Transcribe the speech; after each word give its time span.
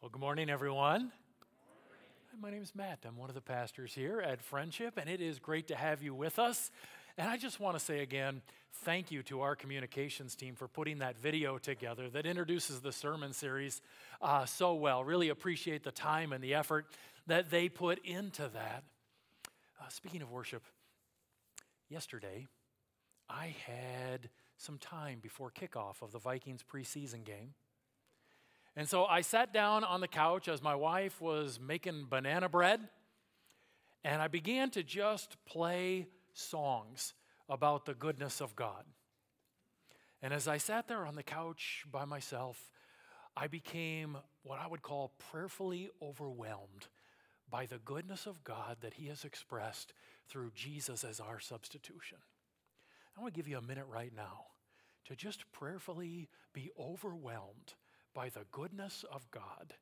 Well, 0.00 0.08
good 0.08 0.22
morning, 0.22 0.48
everyone. 0.48 1.12
My 2.40 2.50
name 2.50 2.62
is 2.62 2.74
Matt. 2.74 3.00
I'm 3.06 3.18
one 3.18 3.28
of 3.28 3.34
the 3.34 3.42
pastors 3.42 3.92
here 3.92 4.18
at 4.18 4.40
Friendship, 4.40 4.96
and 4.96 5.10
it 5.10 5.20
is 5.20 5.38
great 5.38 5.68
to 5.68 5.76
have 5.76 6.02
you 6.02 6.14
with 6.14 6.38
us. 6.38 6.70
And 7.18 7.28
I 7.28 7.36
just 7.36 7.60
want 7.60 7.78
to 7.78 7.84
say 7.84 8.00
again, 8.00 8.40
thank 8.82 9.10
you 9.10 9.22
to 9.24 9.42
our 9.42 9.54
communications 9.54 10.34
team 10.34 10.54
for 10.54 10.68
putting 10.68 11.00
that 11.00 11.18
video 11.18 11.58
together 11.58 12.08
that 12.08 12.24
introduces 12.24 12.80
the 12.80 12.92
sermon 12.92 13.34
series 13.34 13.82
uh, 14.22 14.46
so 14.46 14.72
well. 14.72 15.04
Really 15.04 15.28
appreciate 15.28 15.84
the 15.84 15.92
time 15.92 16.32
and 16.32 16.42
the 16.42 16.54
effort 16.54 16.86
that 17.26 17.50
they 17.50 17.68
put 17.68 17.98
into 18.02 18.48
that. 18.54 18.84
Uh, 19.78 19.88
speaking 19.90 20.22
of 20.22 20.30
worship, 20.30 20.62
yesterday 21.90 22.46
I 23.28 23.54
had 23.66 24.30
some 24.56 24.78
time 24.78 25.18
before 25.20 25.50
kickoff 25.50 26.00
of 26.00 26.10
the 26.10 26.18
Vikings 26.18 26.64
preseason 26.66 27.22
game. 27.22 27.52
And 28.80 28.88
so 28.88 29.04
I 29.04 29.20
sat 29.20 29.52
down 29.52 29.84
on 29.84 30.00
the 30.00 30.08
couch 30.08 30.48
as 30.48 30.62
my 30.62 30.74
wife 30.74 31.20
was 31.20 31.60
making 31.60 32.06
banana 32.08 32.48
bread, 32.48 32.80
and 34.02 34.22
I 34.22 34.28
began 34.28 34.70
to 34.70 34.82
just 34.82 35.36
play 35.44 36.06
songs 36.32 37.12
about 37.46 37.84
the 37.84 37.92
goodness 37.92 38.40
of 38.40 38.56
God. 38.56 38.86
And 40.22 40.32
as 40.32 40.48
I 40.48 40.56
sat 40.56 40.88
there 40.88 41.04
on 41.04 41.14
the 41.14 41.22
couch 41.22 41.84
by 41.92 42.06
myself, 42.06 42.70
I 43.36 43.48
became 43.48 44.16
what 44.44 44.58
I 44.58 44.66
would 44.66 44.80
call 44.80 45.12
prayerfully 45.30 45.90
overwhelmed 46.00 46.86
by 47.50 47.66
the 47.66 47.80
goodness 47.84 48.24
of 48.24 48.42
God 48.44 48.78
that 48.80 48.94
He 48.94 49.08
has 49.08 49.26
expressed 49.26 49.92
through 50.26 50.52
Jesus 50.54 51.04
as 51.04 51.20
our 51.20 51.38
substitution. 51.38 52.16
I 53.14 53.20
want 53.20 53.34
to 53.34 53.38
give 53.38 53.46
you 53.46 53.58
a 53.58 53.60
minute 53.60 53.88
right 53.90 54.16
now 54.16 54.46
to 55.04 55.14
just 55.14 55.52
prayerfully 55.52 56.30
be 56.54 56.70
overwhelmed 56.80 57.74
by 58.14 58.28
the 58.28 58.44
goodness 58.50 59.04
of 59.10 59.30
God 59.30 59.74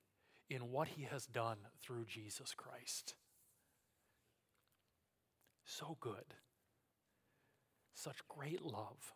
in 0.51 0.71
what 0.71 0.89
He 0.89 1.05
has 1.05 1.27
done 1.27 1.59
through 1.83 2.07
Jesus 2.07 2.55
Christ. 2.55 3.15
So 5.65 5.97
good. 6.01 6.35
Such 7.95 8.27
great 8.29 8.63
love. 8.65 9.15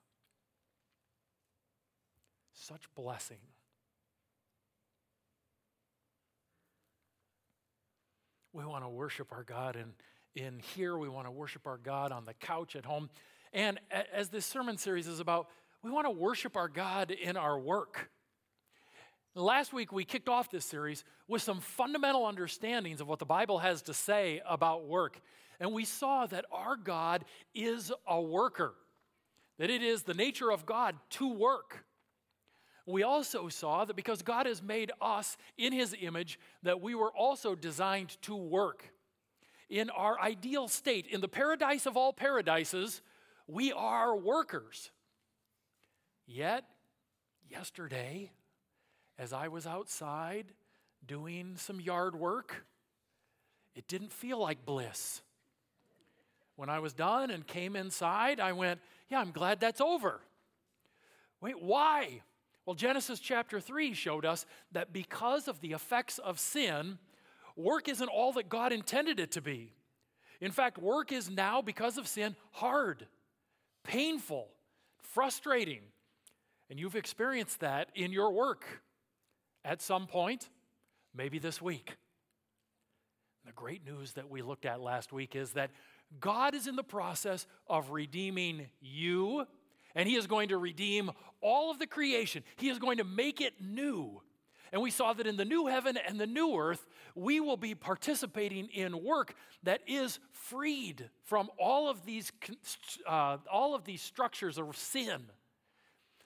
Such 2.53 2.83
blessing. 2.95 3.39
We 8.53 8.65
want 8.67 8.85
to 8.85 8.89
worship 8.91 9.33
our 9.33 9.45
God, 9.45 9.77
and 9.77 9.93
in 10.35 10.61
here 10.75 10.99
we 10.99 11.09
want 11.09 11.27
to 11.27 11.31
worship 11.31 11.67
our 11.67 11.79
God 11.79 12.13
on 12.13 12.27
the 12.27 12.35
couch 12.35 12.77
at 12.77 12.85
home. 12.85 13.09
And 13.55 13.81
as 14.13 14.29
this 14.29 14.45
sermon 14.45 14.77
series 14.77 15.07
is 15.07 15.21
about, 15.21 15.49
we 15.83 15.91
want 15.91 16.07
to 16.07 16.11
worship 16.11 16.57
our 16.57 16.69
God 16.69 17.11
in 17.11 17.37
our 17.37 17.59
work. 17.59 18.11
Last 19.35 19.73
week, 19.73 19.93
we 19.93 20.05
kicked 20.05 20.29
off 20.29 20.51
this 20.51 20.67
series 20.67 21.05
with 21.27 21.41
some 21.41 21.61
fundamental 21.61 22.27
understandings 22.27 23.01
of 23.01 23.09
what 23.09 23.19
the 23.19 23.25
Bible 23.25 23.59
has 23.61 23.81
to 23.83 23.95
say 23.95 24.43
about 24.47 24.87
work. 24.87 25.19
And 25.59 25.73
we 25.73 25.87
saw 25.87 26.27
that 26.27 26.45
our 26.53 26.77
God 26.77 27.25
is 27.55 27.91
a 28.07 28.21
worker, 28.21 28.75
that 29.59 29.71
it 29.71 29.83
is 29.83 30.03
the 30.03 30.13
nature 30.13 30.53
of 30.53 30.67
God 30.67 30.97
to 31.11 31.33
work. 31.33 31.87
We 32.85 33.05
also 33.05 33.49
saw 33.49 33.87
that 33.87 33.97
because 33.97 34.21
God 34.21 34.45
has 34.45 34.63
made 34.63 34.91
us 35.01 35.39
in 35.57 35.73
his 35.73 35.95
image, 35.99 36.39
that 36.63 36.83
we 36.83 36.95
were 36.95 37.13
also 37.13 37.55
designed 37.55 38.21
to 38.23 38.35
work. 38.37 38.93
In 39.71 39.89
our 39.89 40.21
ideal 40.21 40.69
state, 40.69 41.07
in 41.07 41.23
the 41.23 41.29
paradise 41.29 41.87
of 41.87 41.97
all 41.97 42.13
paradises, 42.13 43.01
we 43.47 43.73
are 43.73 44.15
workers. 44.15 44.91
Yet, 46.27 46.65
yesterday, 47.49 48.33
as 49.23 49.33
I 49.33 49.47
was 49.47 49.69
outside 49.69 50.47
doing 51.07 51.55
some 51.57 51.81
yard 51.81 52.17
work, 52.17 52.67
it 53.77 53.87
didn't 53.87 54.13
feel 54.13 54.39
like 54.39 54.67
bliss. 54.67 55.23
When 56.57 56.69
I 56.69 56.81
was 56.81 56.93
done 56.93 57.31
and 57.31 57.47
came 57.47 57.77
inside, 57.77 58.41
I 58.41 58.53
went, 58.53 58.81
Yeah, 59.09 59.21
I'm 59.21 59.31
glad 59.31 59.61
that's 59.61 59.81
over. 59.81 60.21
Wait, 61.41 61.63
why? 61.63 62.23
Well, 62.67 62.75
Genesis 62.75 63.21
chapter 63.21 63.61
3 63.61 63.95
showed 63.95 64.25
us 64.25 64.45
that 64.73 64.93
because 64.93 65.47
of 65.47 65.61
the 65.61 65.73
effects 65.73 66.19
of 66.19 66.41
sin, 66.41 66.99
work 67.57 67.89
isn't 67.89 68.09
all 68.09 68.33
that 68.33 68.49
God 68.49 68.73
intended 68.73 69.21
it 69.21 69.31
to 69.33 69.41
be. 69.41 69.73
In 70.41 70.51
fact, 70.51 70.79
work 70.79 71.13
is 71.13 71.31
now, 71.31 71.63
because 71.63 71.97
of 71.97 72.09
sin, 72.09 72.35
hard, 72.51 73.07
painful, 73.85 74.49
frustrating. 75.01 75.83
And 76.69 76.79
you've 76.79 76.97
experienced 76.97 77.61
that 77.61 77.89
in 77.95 78.13
your 78.13 78.33
work 78.33 78.83
at 79.65 79.81
some 79.81 80.07
point, 80.07 80.49
maybe 81.15 81.39
this 81.39 81.61
week. 81.61 81.97
The 83.47 83.53
great 83.53 83.85
news 83.85 84.13
that 84.13 84.31
we 84.31 84.43
looked 84.43 84.67
at 84.67 84.81
last 84.81 85.13
week 85.13 85.35
is 85.35 85.53
that 85.53 85.71
God 86.21 86.55
is 86.55 86.67
in 86.67 86.77
the 86.77 86.85
process 86.85 87.47
of 87.67 87.91
redeeming 87.91 88.69
you, 88.81 89.47
and 89.95 90.09
He 90.09 90.17
is 90.17 90.27
going 90.27 90.51
to 90.51 90.59
redeem 90.59 91.11
all 91.41 91.71
of 91.71 91.79
the 91.79 91.87
creation. 91.87 92.45
He 92.57 92.69
is 92.69 92.79
going 92.79 92.99
to 92.99 93.05
make 93.05 93.41
it 93.41 93.55
new. 93.61 94.21
And 94.73 94.81
we 94.81 94.91
saw 94.91 95.13
that 95.13 95.27
in 95.27 95.37
the 95.37 95.45
new 95.45 95.67
heaven 95.67 95.99
and 95.99 96.19
the 96.19 96.27
new 96.27 96.57
earth, 96.57 96.87
we 97.15 97.41
will 97.41 97.59
be 97.59 97.75
participating 97.75 98.69
in 98.69 99.05
work 99.05 99.35
that 99.65 99.83
is 99.87 100.19
freed 100.33 101.11
from 101.25 101.51
all 101.59 101.91
of 101.91 102.07
these, 102.07 102.33
uh, 103.07 103.37
all 103.53 103.75
of 103.75 103.85
these 103.85 104.01
structures 104.01 104.57
of 104.57 104.75
sin 104.77 105.25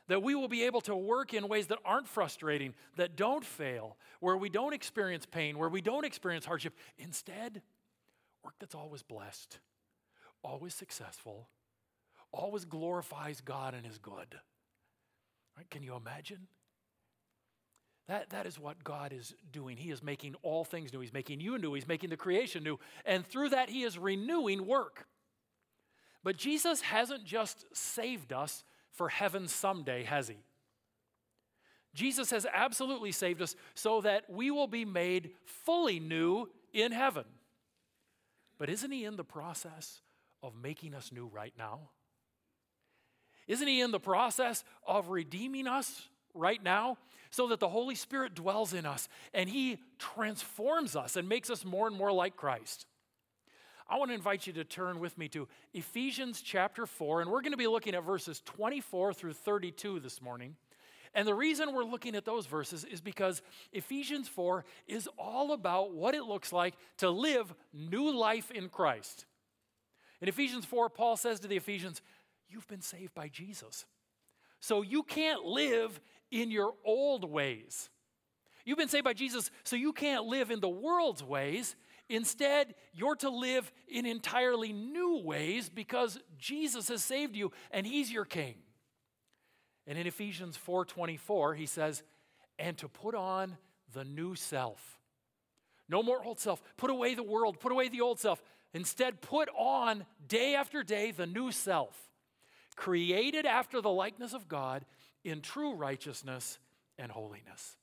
that 0.08 0.22
we 0.22 0.34
will 0.34 0.48
be 0.48 0.64
able 0.64 0.80
to 0.82 0.94
work 0.94 1.34
in 1.34 1.48
ways 1.48 1.66
that 1.68 1.78
aren't 1.84 2.08
frustrating, 2.08 2.74
that 2.96 3.16
don't 3.16 3.44
fail, 3.44 3.96
where 4.20 4.36
we 4.36 4.48
don't 4.48 4.72
experience 4.72 5.26
pain, 5.26 5.58
where 5.58 5.68
we 5.68 5.80
don't 5.80 6.04
experience 6.04 6.44
hardship. 6.44 6.74
Instead, 6.98 7.62
work 8.44 8.54
that's 8.60 8.74
always 8.74 9.02
blessed, 9.02 9.58
always 10.42 10.74
successful, 10.74 11.48
always 12.32 12.64
glorifies 12.64 13.40
God 13.40 13.74
and 13.74 13.86
is 13.86 13.98
good. 13.98 14.38
Right? 15.56 15.68
Can 15.70 15.82
you 15.82 15.96
imagine? 15.96 16.46
That, 18.08 18.30
that 18.30 18.46
is 18.46 18.58
what 18.58 18.84
God 18.84 19.12
is 19.12 19.34
doing. 19.50 19.76
He 19.76 19.90
is 19.90 20.02
making 20.02 20.36
all 20.42 20.64
things 20.64 20.92
new. 20.92 21.00
He's 21.00 21.12
making 21.12 21.40
you 21.40 21.58
new. 21.58 21.74
He's 21.74 21.88
making 21.88 22.10
the 22.10 22.16
creation 22.16 22.62
new. 22.62 22.78
And 23.04 23.26
through 23.26 23.48
that, 23.48 23.68
He 23.68 23.82
is 23.82 23.98
renewing 23.98 24.64
work. 24.64 25.08
But 26.22 26.36
Jesus 26.36 26.82
hasn't 26.82 27.24
just 27.24 27.64
saved 27.72 28.32
us 28.32 28.62
for 28.96 29.08
heaven 29.08 29.46
someday, 29.46 30.04
has 30.04 30.28
he? 30.28 30.36
Jesus 31.94 32.30
has 32.30 32.46
absolutely 32.52 33.12
saved 33.12 33.40
us 33.40 33.56
so 33.74 34.00
that 34.02 34.28
we 34.28 34.50
will 34.50 34.66
be 34.66 34.84
made 34.84 35.30
fully 35.44 35.98
new 35.98 36.48
in 36.72 36.92
heaven. 36.92 37.24
But 38.58 38.68
isn't 38.68 38.90
he 38.90 39.04
in 39.04 39.16
the 39.16 39.24
process 39.24 40.00
of 40.42 40.54
making 40.54 40.94
us 40.94 41.10
new 41.12 41.26
right 41.26 41.54
now? 41.58 41.90
Isn't 43.46 43.68
he 43.68 43.80
in 43.80 43.92
the 43.92 44.00
process 44.00 44.64
of 44.86 45.08
redeeming 45.08 45.66
us 45.66 46.08
right 46.34 46.62
now 46.62 46.98
so 47.30 47.48
that 47.48 47.60
the 47.60 47.68
Holy 47.68 47.94
Spirit 47.94 48.34
dwells 48.34 48.72
in 48.72 48.84
us 48.84 49.08
and 49.32 49.48
he 49.48 49.78
transforms 49.98 50.96
us 50.96 51.16
and 51.16 51.28
makes 51.28 51.48
us 51.48 51.64
more 51.64 51.86
and 51.86 51.96
more 51.96 52.12
like 52.12 52.36
Christ? 52.36 52.86
I 53.88 53.98
want 53.98 54.10
to 54.10 54.14
invite 54.14 54.48
you 54.48 54.52
to 54.54 54.64
turn 54.64 54.98
with 54.98 55.16
me 55.16 55.28
to 55.28 55.46
Ephesians 55.72 56.42
chapter 56.42 56.86
4, 56.86 57.20
and 57.20 57.30
we're 57.30 57.40
going 57.40 57.52
to 57.52 57.56
be 57.56 57.68
looking 57.68 57.94
at 57.94 58.04
verses 58.04 58.42
24 58.44 59.14
through 59.14 59.34
32 59.34 60.00
this 60.00 60.20
morning. 60.20 60.56
And 61.14 61.26
the 61.26 61.34
reason 61.34 61.72
we're 61.72 61.84
looking 61.84 62.16
at 62.16 62.24
those 62.24 62.46
verses 62.46 62.84
is 62.84 63.00
because 63.00 63.42
Ephesians 63.72 64.26
4 64.28 64.64
is 64.88 65.08
all 65.16 65.52
about 65.52 65.92
what 65.92 66.14
it 66.14 66.24
looks 66.24 66.52
like 66.52 66.74
to 66.98 67.08
live 67.08 67.54
new 67.72 68.10
life 68.10 68.50
in 68.50 68.68
Christ. 68.68 69.24
In 70.20 70.28
Ephesians 70.28 70.64
4, 70.64 70.90
Paul 70.90 71.16
says 71.16 71.40
to 71.40 71.48
the 71.48 71.56
Ephesians, 71.56 72.02
You've 72.48 72.68
been 72.68 72.82
saved 72.82 73.14
by 73.14 73.28
Jesus. 73.28 73.86
So 74.58 74.82
you 74.82 75.04
can't 75.04 75.44
live 75.44 76.00
in 76.30 76.50
your 76.50 76.74
old 76.84 77.30
ways. 77.30 77.88
You've 78.64 78.78
been 78.78 78.88
saved 78.88 79.04
by 79.04 79.12
Jesus, 79.12 79.50
so 79.62 79.76
you 79.76 79.92
can't 79.92 80.24
live 80.24 80.50
in 80.50 80.58
the 80.58 80.68
world's 80.68 81.22
ways. 81.22 81.76
Instead, 82.08 82.74
you're 82.92 83.16
to 83.16 83.30
live 83.30 83.72
in 83.88 84.06
entirely 84.06 84.72
new 84.72 85.18
ways 85.18 85.68
because 85.68 86.18
Jesus 86.38 86.88
has 86.88 87.04
saved 87.04 87.34
you 87.34 87.50
and 87.70 87.86
he's 87.86 88.10
your 88.10 88.24
king. 88.24 88.54
And 89.86 89.98
in 89.98 90.06
Ephesians 90.06 90.56
4:24, 90.56 91.54
he 91.54 91.66
says, 91.66 92.02
"And 92.58 92.78
to 92.78 92.88
put 92.88 93.14
on 93.14 93.58
the 93.92 94.04
new 94.04 94.34
self." 94.34 95.00
No 95.88 96.02
more 96.02 96.24
old 96.24 96.40
self. 96.40 96.62
Put 96.76 96.90
away 96.90 97.14
the 97.14 97.22
world, 97.22 97.60
put 97.60 97.72
away 97.72 97.88
the 97.88 98.00
old 98.00 98.18
self. 98.18 98.42
Instead, 98.72 99.20
put 99.20 99.48
on 99.50 100.06
day 100.26 100.54
after 100.54 100.82
day 100.82 101.10
the 101.10 101.26
new 101.26 101.52
self, 101.52 102.12
created 102.74 103.46
after 103.46 103.80
the 103.80 103.90
likeness 103.90 104.32
of 104.32 104.48
God 104.48 104.84
in 105.22 105.40
true 105.40 105.72
righteousness 105.72 106.58
and 106.98 107.12
holiness 107.12 107.78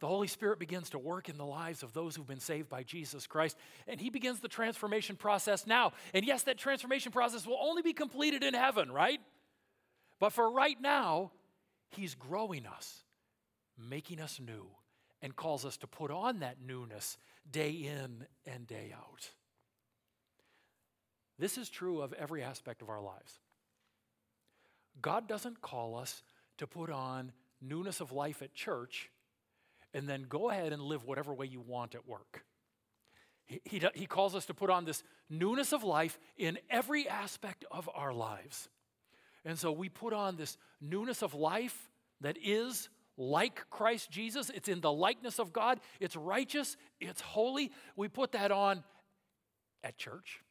the 0.00 0.06
Holy 0.06 0.26
Spirit 0.26 0.58
begins 0.58 0.90
to 0.90 0.98
work 0.98 1.28
in 1.28 1.36
the 1.36 1.44
lives 1.44 1.82
of 1.82 1.92
those 1.92 2.16
who've 2.16 2.26
been 2.26 2.40
saved 2.40 2.68
by 2.70 2.82
Jesus 2.82 3.26
Christ, 3.26 3.56
and 3.86 4.00
He 4.00 4.08
begins 4.08 4.40
the 4.40 4.48
transformation 4.48 5.14
process 5.14 5.66
now. 5.66 5.92
And 6.14 6.24
yes, 6.24 6.42
that 6.44 6.58
transformation 6.58 7.12
process 7.12 7.46
will 7.46 7.58
only 7.60 7.82
be 7.82 7.92
completed 7.92 8.42
in 8.42 8.54
heaven, 8.54 8.90
right? 8.90 9.20
But 10.18 10.32
for 10.32 10.50
right 10.50 10.80
now, 10.80 11.32
He's 11.90 12.14
growing 12.14 12.66
us, 12.66 13.02
making 13.78 14.20
us 14.20 14.40
new, 14.40 14.66
and 15.20 15.36
calls 15.36 15.66
us 15.66 15.76
to 15.78 15.86
put 15.86 16.10
on 16.10 16.38
that 16.38 16.56
newness 16.66 17.18
day 17.50 17.70
in 17.70 18.26
and 18.46 18.66
day 18.66 18.94
out. 18.96 19.28
This 21.38 21.58
is 21.58 21.68
true 21.68 22.00
of 22.00 22.14
every 22.14 22.42
aspect 22.42 22.80
of 22.80 22.88
our 22.88 23.02
lives. 23.02 23.38
God 25.02 25.28
doesn't 25.28 25.60
call 25.60 25.96
us 25.96 26.22
to 26.58 26.66
put 26.66 26.90
on 26.90 27.32
newness 27.60 28.00
of 28.00 28.12
life 28.12 28.40
at 28.42 28.54
church 28.54 29.10
and 29.94 30.08
then 30.08 30.26
go 30.28 30.50
ahead 30.50 30.72
and 30.72 30.82
live 30.82 31.04
whatever 31.04 31.34
way 31.34 31.46
you 31.46 31.60
want 31.60 31.94
at 31.94 32.06
work. 32.06 32.44
He, 33.46 33.60
he, 33.64 33.82
he 33.94 34.06
calls 34.06 34.34
us 34.34 34.46
to 34.46 34.54
put 34.54 34.70
on 34.70 34.84
this 34.84 35.02
newness 35.28 35.72
of 35.72 35.82
life 35.82 36.18
in 36.36 36.58
every 36.70 37.08
aspect 37.08 37.64
of 37.70 37.88
our 37.94 38.12
lives. 38.12 38.68
And 39.44 39.58
so 39.58 39.72
we 39.72 39.88
put 39.88 40.12
on 40.12 40.36
this 40.36 40.56
newness 40.80 41.22
of 41.22 41.34
life 41.34 41.90
that 42.20 42.36
is 42.42 42.88
like 43.16 43.68
Christ 43.70 44.10
Jesus. 44.10 44.50
It's 44.50 44.68
in 44.68 44.80
the 44.80 44.92
likeness 44.92 45.38
of 45.38 45.52
God. 45.52 45.80
It's 45.98 46.16
righteous. 46.16 46.76
It's 47.00 47.20
holy. 47.20 47.72
We 47.96 48.08
put 48.08 48.32
that 48.32 48.52
on 48.52 48.84
at 49.82 49.96
church, 49.96 50.42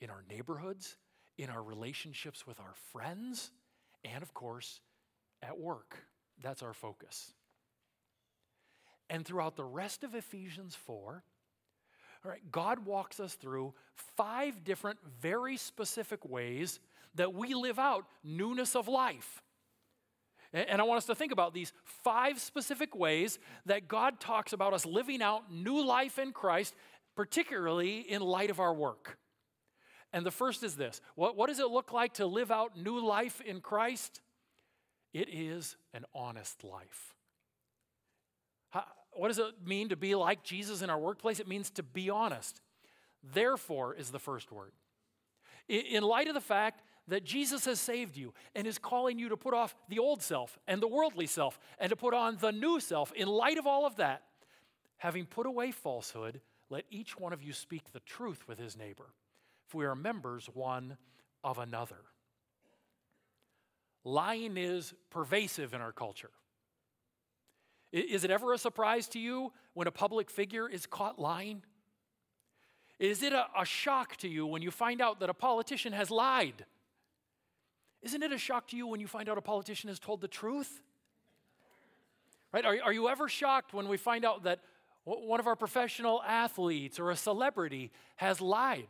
in 0.00 0.10
our 0.10 0.22
neighborhoods, 0.28 0.96
in 1.38 1.50
our 1.50 1.62
relationships 1.62 2.46
with 2.46 2.60
our 2.60 2.74
friends, 2.92 3.50
and 4.04 4.22
of 4.22 4.34
course, 4.34 4.80
at 5.42 5.58
work. 5.58 5.96
That's 6.42 6.62
our 6.62 6.74
focus. 6.74 7.32
And 9.08 9.24
throughout 9.24 9.56
the 9.56 9.64
rest 9.64 10.04
of 10.04 10.14
Ephesians 10.14 10.74
4, 10.74 11.22
all 12.24 12.30
right, 12.30 12.50
God 12.50 12.84
walks 12.84 13.20
us 13.20 13.34
through 13.34 13.74
five 14.16 14.64
different, 14.64 14.98
very 15.20 15.56
specific 15.56 16.28
ways 16.28 16.80
that 17.14 17.32
we 17.32 17.54
live 17.54 17.78
out 17.78 18.04
newness 18.24 18.74
of 18.74 18.88
life. 18.88 19.42
And 20.52 20.80
I 20.80 20.84
want 20.84 20.98
us 20.98 21.06
to 21.06 21.14
think 21.14 21.32
about 21.32 21.54
these 21.54 21.72
five 21.84 22.40
specific 22.40 22.94
ways 22.94 23.38
that 23.66 23.88
God 23.88 24.20
talks 24.20 24.52
about 24.52 24.72
us 24.72 24.86
living 24.86 25.22
out 25.22 25.52
new 25.52 25.84
life 25.84 26.18
in 26.18 26.32
Christ, 26.32 26.74
particularly 27.14 28.00
in 28.00 28.22
light 28.22 28.50
of 28.50 28.60
our 28.60 28.72
work. 28.72 29.18
And 30.12 30.24
the 30.24 30.30
first 30.30 30.62
is 30.62 30.76
this 30.76 31.00
what, 31.14 31.36
what 31.36 31.48
does 31.48 31.58
it 31.58 31.68
look 31.68 31.92
like 31.92 32.14
to 32.14 32.26
live 32.26 32.50
out 32.50 32.76
new 32.76 33.04
life 33.04 33.40
in 33.40 33.60
Christ? 33.60 34.20
It 35.12 35.28
is 35.30 35.76
an 35.92 36.04
honest 36.14 36.64
life. 36.64 37.15
What 39.16 39.28
does 39.28 39.38
it 39.38 39.66
mean 39.66 39.88
to 39.88 39.96
be 39.96 40.14
like 40.14 40.42
Jesus 40.42 40.82
in 40.82 40.90
our 40.90 40.98
workplace? 40.98 41.40
It 41.40 41.48
means 41.48 41.70
to 41.70 41.82
be 41.82 42.10
honest. 42.10 42.60
Therefore, 43.22 43.94
is 43.94 44.10
the 44.10 44.18
first 44.18 44.52
word. 44.52 44.72
In 45.68 46.02
light 46.02 46.28
of 46.28 46.34
the 46.34 46.40
fact 46.40 46.82
that 47.08 47.24
Jesus 47.24 47.64
has 47.64 47.80
saved 47.80 48.16
you 48.16 48.34
and 48.54 48.66
is 48.66 48.78
calling 48.78 49.18
you 49.18 49.28
to 49.28 49.36
put 49.36 49.54
off 49.54 49.74
the 49.88 49.98
old 49.98 50.22
self 50.22 50.58
and 50.66 50.82
the 50.82 50.88
worldly 50.88 51.26
self 51.26 51.58
and 51.78 51.90
to 51.90 51.96
put 51.96 52.14
on 52.14 52.36
the 52.40 52.52
new 52.52 52.80
self, 52.80 53.12
in 53.12 53.28
light 53.28 53.58
of 53.58 53.66
all 53.66 53.86
of 53.86 53.96
that, 53.96 54.22
having 54.98 55.26
put 55.26 55.46
away 55.46 55.70
falsehood, 55.70 56.40
let 56.68 56.84
each 56.90 57.18
one 57.18 57.32
of 57.32 57.42
you 57.42 57.52
speak 57.52 57.92
the 57.92 58.00
truth 58.00 58.46
with 58.48 58.58
his 58.58 58.76
neighbor, 58.76 59.12
for 59.66 59.78
we 59.78 59.84
are 59.86 59.94
members 59.94 60.48
one 60.52 60.96
of 61.44 61.58
another. 61.58 62.02
Lying 64.04 64.56
is 64.56 64.94
pervasive 65.10 65.74
in 65.74 65.80
our 65.80 65.92
culture. 65.92 66.30
Is 67.92 68.24
it 68.24 68.30
ever 68.30 68.52
a 68.52 68.58
surprise 68.58 69.08
to 69.08 69.18
you 69.18 69.52
when 69.74 69.86
a 69.86 69.90
public 69.90 70.30
figure 70.30 70.68
is 70.68 70.86
caught 70.86 71.18
lying? 71.18 71.62
Is 72.98 73.22
it 73.22 73.32
a, 73.32 73.46
a, 73.58 73.64
shock 73.64 74.16
to 74.18 74.28
you 74.28 74.46
when 74.46 74.62
you 74.62 74.70
find 74.70 75.00
out 75.00 75.20
that 75.20 75.30
a 75.30 75.34
politician 75.34 75.92
has 75.92 76.10
lied? 76.10 76.64
Isn't 78.02 78.22
it 78.22 78.32
a 78.32 78.38
shock 78.38 78.68
to 78.68 78.76
you 78.76 78.86
when 78.86 79.00
you 79.00 79.06
find 79.06 79.28
out 79.28 79.38
a 79.38 79.42
politician 79.42 79.88
has 79.88 79.98
told 79.98 80.20
the 80.20 80.28
truth? 80.28 80.80
Right? 82.52 82.64
Are, 82.64 82.76
are 82.84 82.92
you 82.92 83.08
ever 83.08 83.28
shocked 83.28 83.74
when 83.74 83.88
we 83.88 83.96
find 83.96 84.24
out 84.24 84.44
that 84.44 84.60
one 85.04 85.38
of 85.38 85.46
our 85.46 85.56
professional 85.56 86.22
athletes 86.22 86.98
or 86.98 87.10
a 87.10 87.16
celebrity 87.16 87.92
has 88.16 88.40
lied? 88.40 88.88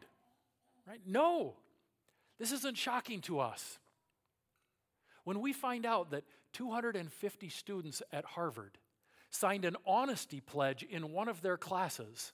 Right? 0.86 1.00
No. 1.04 1.54
This 2.38 2.52
isn't 2.52 2.76
shocking 2.76 3.20
to 3.22 3.40
us. 3.40 3.78
When 5.24 5.40
we 5.40 5.52
find 5.52 5.84
out 5.84 6.12
that 6.12 6.22
250 6.52 7.48
students 7.48 8.02
at 8.12 8.24
Harvard 8.24 8.78
signed 9.36 9.64
an 9.64 9.76
honesty 9.86 10.40
pledge 10.40 10.82
in 10.82 11.12
one 11.12 11.28
of 11.28 11.42
their 11.42 11.56
classes, 11.56 12.32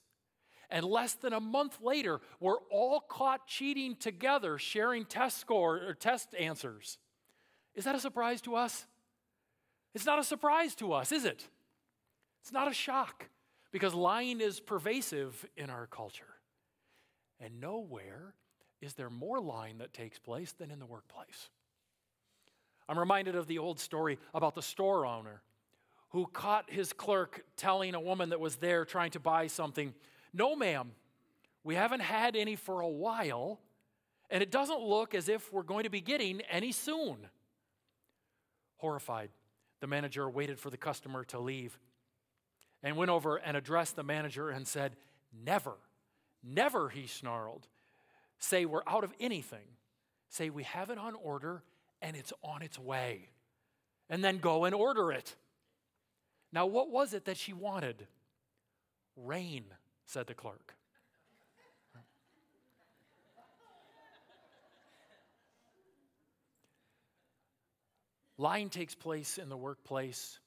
and 0.69 0.85
less 0.85 1.13
than 1.13 1.33
a 1.33 1.39
month 1.39 1.77
later 1.81 2.21
were 2.39 2.59
all 2.71 2.99
caught 3.01 3.47
cheating 3.47 3.95
together, 3.95 4.57
sharing 4.57 5.05
test 5.05 5.37
score 5.37 5.77
or 5.77 5.93
test 5.93 6.33
answers. 6.35 6.97
Is 7.75 7.83
that 7.85 7.95
a 7.95 7.99
surprise 7.99 8.41
to 8.41 8.55
us? 8.55 8.85
It's 9.93 10.05
not 10.05 10.19
a 10.19 10.23
surprise 10.23 10.73
to 10.75 10.93
us, 10.93 11.11
is 11.11 11.25
it? 11.25 11.47
It's 12.41 12.51
not 12.51 12.67
a 12.67 12.73
shock 12.73 13.29
because 13.71 13.93
lying 13.93 14.41
is 14.41 14.59
pervasive 14.59 15.45
in 15.55 15.69
our 15.69 15.87
culture. 15.87 16.35
And 17.39 17.59
nowhere 17.59 18.35
is 18.81 18.93
there 18.93 19.09
more 19.09 19.39
lying 19.39 19.77
that 19.79 19.93
takes 19.93 20.19
place 20.19 20.51
than 20.53 20.71
in 20.71 20.79
the 20.79 20.85
workplace. 20.85 21.49
I'm 22.87 22.99
reminded 22.99 23.35
of 23.35 23.47
the 23.47 23.59
old 23.59 23.79
story 23.79 24.19
about 24.33 24.55
the 24.55 24.61
store 24.61 25.05
owner 25.05 25.41
who 26.13 26.27
caught 26.27 26.69
his 26.69 26.93
clerk 26.93 27.43
telling 27.57 27.95
a 27.95 27.99
woman 27.99 28.29
that 28.29 28.39
was 28.39 28.55
there 28.57 28.85
trying 28.85 29.11
to 29.11 29.19
buy 29.19 29.47
something, 29.47 29.93
No, 30.33 30.55
ma'am, 30.55 30.91
we 31.63 31.75
haven't 31.75 32.01
had 32.01 32.35
any 32.35 32.55
for 32.55 32.81
a 32.81 32.87
while, 32.87 33.59
and 34.29 34.41
it 34.41 34.51
doesn't 34.51 34.81
look 34.81 35.13
as 35.13 35.27
if 35.27 35.51
we're 35.51 35.63
going 35.63 35.83
to 35.83 35.89
be 35.89 36.01
getting 36.01 36.41
any 36.41 36.71
soon. 36.71 37.17
Horrified, 38.77 39.29
the 39.81 39.87
manager 39.87 40.29
waited 40.29 40.59
for 40.59 40.69
the 40.69 40.77
customer 40.77 41.23
to 41.25 41.39
leave 41.39 41.77
and 42.83 42.95
went 42.95 43.09
over 43.11 43.37
and 43.37 43.57
addressed 43.57 43.95
the 43.95 44.03
manager 44.03 44.49
and 44.49 44.67
said, 44.67 44.95
Never, 45.45 45.73
never, 46.43 46.89
he 46.89 47.07
snarled, 47.07 47.67
say 48.37 48.65
we're 48.65 48.83
out 48.85 49.03
of 49.03 49.13
anything. 49.19 49.65
Say 50.29 50.49
we 50.49 50.63
have 50.63 50.89
it 50.89 50.97
on 50.97 51.13
order 51.15 51.63
and 52.01 52.15
it's 52.15 52.33
on 52.43 52.61
its 52.61 52.77
way. 52.77 53.29
And 54.09 54.23
then 54.23 54.39
go 54.39 54.65
and 54.65 54.75
order 54.75 55.11
it. 55.11 55.35
Now, 56.53 56.67
what 56.67 56.91
was 56.91 57.15
it 57.15 57.25
that 57.25 57.35
she 57.35 57.51
wanted? 57.51 58.07
Rain, 59.17 59.65
said 60.05 60.27
the 60.27 60.35
clerk. 60.35 60.75
Lying 68.37 68.69
takes 68.69 68.93
place 68.93 69.39
in 69.39 69.49
the 69.49 69.57
workplace 69.57 70.39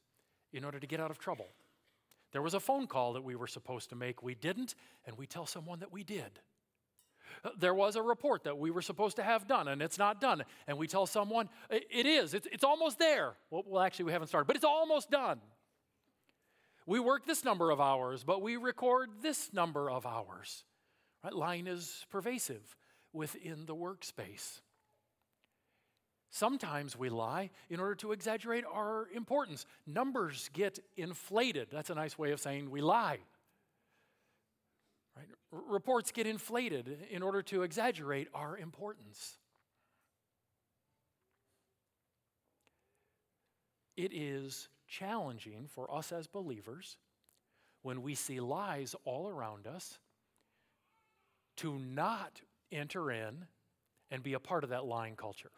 in 0.53 0.65
order 0.65 0.79
to 0.79 0.87
get 0.87 1.01
out 1.01 1.11
of 1.11 1.19
trouble. 1.19 1.49
There 2.33 2.43
was 2.43 2.55
a 2.55 2.61
phone 2.61 2.87
call 2.87 3.15
that 3.15 3.25
we 3.25 3.35
were 3.35 3.47
supposed 3.47 3.91
to 3.91 3.97
make, 3.97 4.23
we 4.23 4.35
didn't, 4.35 4.75
and 5.07 5.17
we 5.19 5.27
tell 5.27 5.47
someone 5.47 5.81
that 5.81 5.93
we 5.93 6.05
did. 6.05 6.39
There 7.59 7.75
was 7.75 7.97
a 7.97 8.03
report 8.03 8.45
that 8.45 8.59
we 8.59 8.71
were 8.71 8.83
supposed 8.83 9.17
to 9.17 9.23
have 9.23 9.49
done, 9.49 9.69
and 9.69 9.83
it's 9.83 9.99
not 9.99 10.21
done, 10.21 10.45
and 10.69 10.79
we 10.79 10.87
tell 10.87 11.07
someone 11.07 11.49
it 11.71 12.07
is, 12.07 12.35
it's, 12.35 12.47
it's 12.53 12.65
almost 12.65 12.99
there. 12.99 13.35
Well, 13.51 13.65
well, 13.67 13.83
actually, 13.83 14.07
we 14.07 14.13
haven't 14.13 14.29
started, 14.29 14.47
but 14.47 14.57
it's 14.57 14.65
almost 14.65 15.11
done. 15.11 15.41
We 16.87 17.01
work 17.01 17.27
this 17.27 17.45
number 17.45 17.71
of 17.71 17.81
hours, 17.81 18.23
but 18.23 18.41
we 18.41 18.57
record 18.57 19.11
this 19.21 19.53
number 19.53 19.91
of 19.91 20.07
hours. 20.07 20.65
Right? 21.25 21.33
Lying 21.33 21.67
is 21.67 22.07
pervasive 22.11 22.77
within 23.13 23.67
the 23.67 23.75
workspace. 23.75 24.61
Sometimes 26.31 26.97
we 26.97 27.09
lie 27.09 27.51
in 27.71 27.81
order 27.81 27.95
to 27.97 28.13
exaggerate 28.13 28.65
our 28.71 29.09
importance. 29.15 29.67
Numbers 29.87 30.51
get 30.53 30.79
inflated. 30.97 31.69
That's 31.73 31.91
a 31.91 31.95
nice 31.95 32.19
way 32.19 32.31
of 32.31 32.41
saying 32.41 32.71
we 32.71 32.81
lie. 32.81 33.19
Right? 35.17 35.29
R- 35.53 35.63
reports 35.69 36.13
get 36.13 36.27
inflated 36.27 36.99
in 37.11 37.23
order 37.23 37.43
to 37.43 37.63
exaggerate 37.63 38.29
our 38.35 38.57
importance. 38.57 39.39
It 43.97 44.13
is 44.13 44.69
challenging 44.87 45.67
for 45.69 45.93
us 45.93 46.13
as 46.13 46.27
believers 46.27 46.97
when 47.83 48.03
we 48.03 48.15
see 48.15 48.41
lies 48.41 48.95
all 49.05 49.29
around 49.29 49.67
us 49.67 49.99
to 51.57 51.79
not 51.79 52.41
enter 52.73 53.11
in 53.11 53.47
and 54.11 54.23
be 54.23 54.35
a 54.35 54.41
part 54.41 54.65
of 54.65 54.71
that 54.71 54.85
lying 54.85 55.17
culture. 55.17 55.51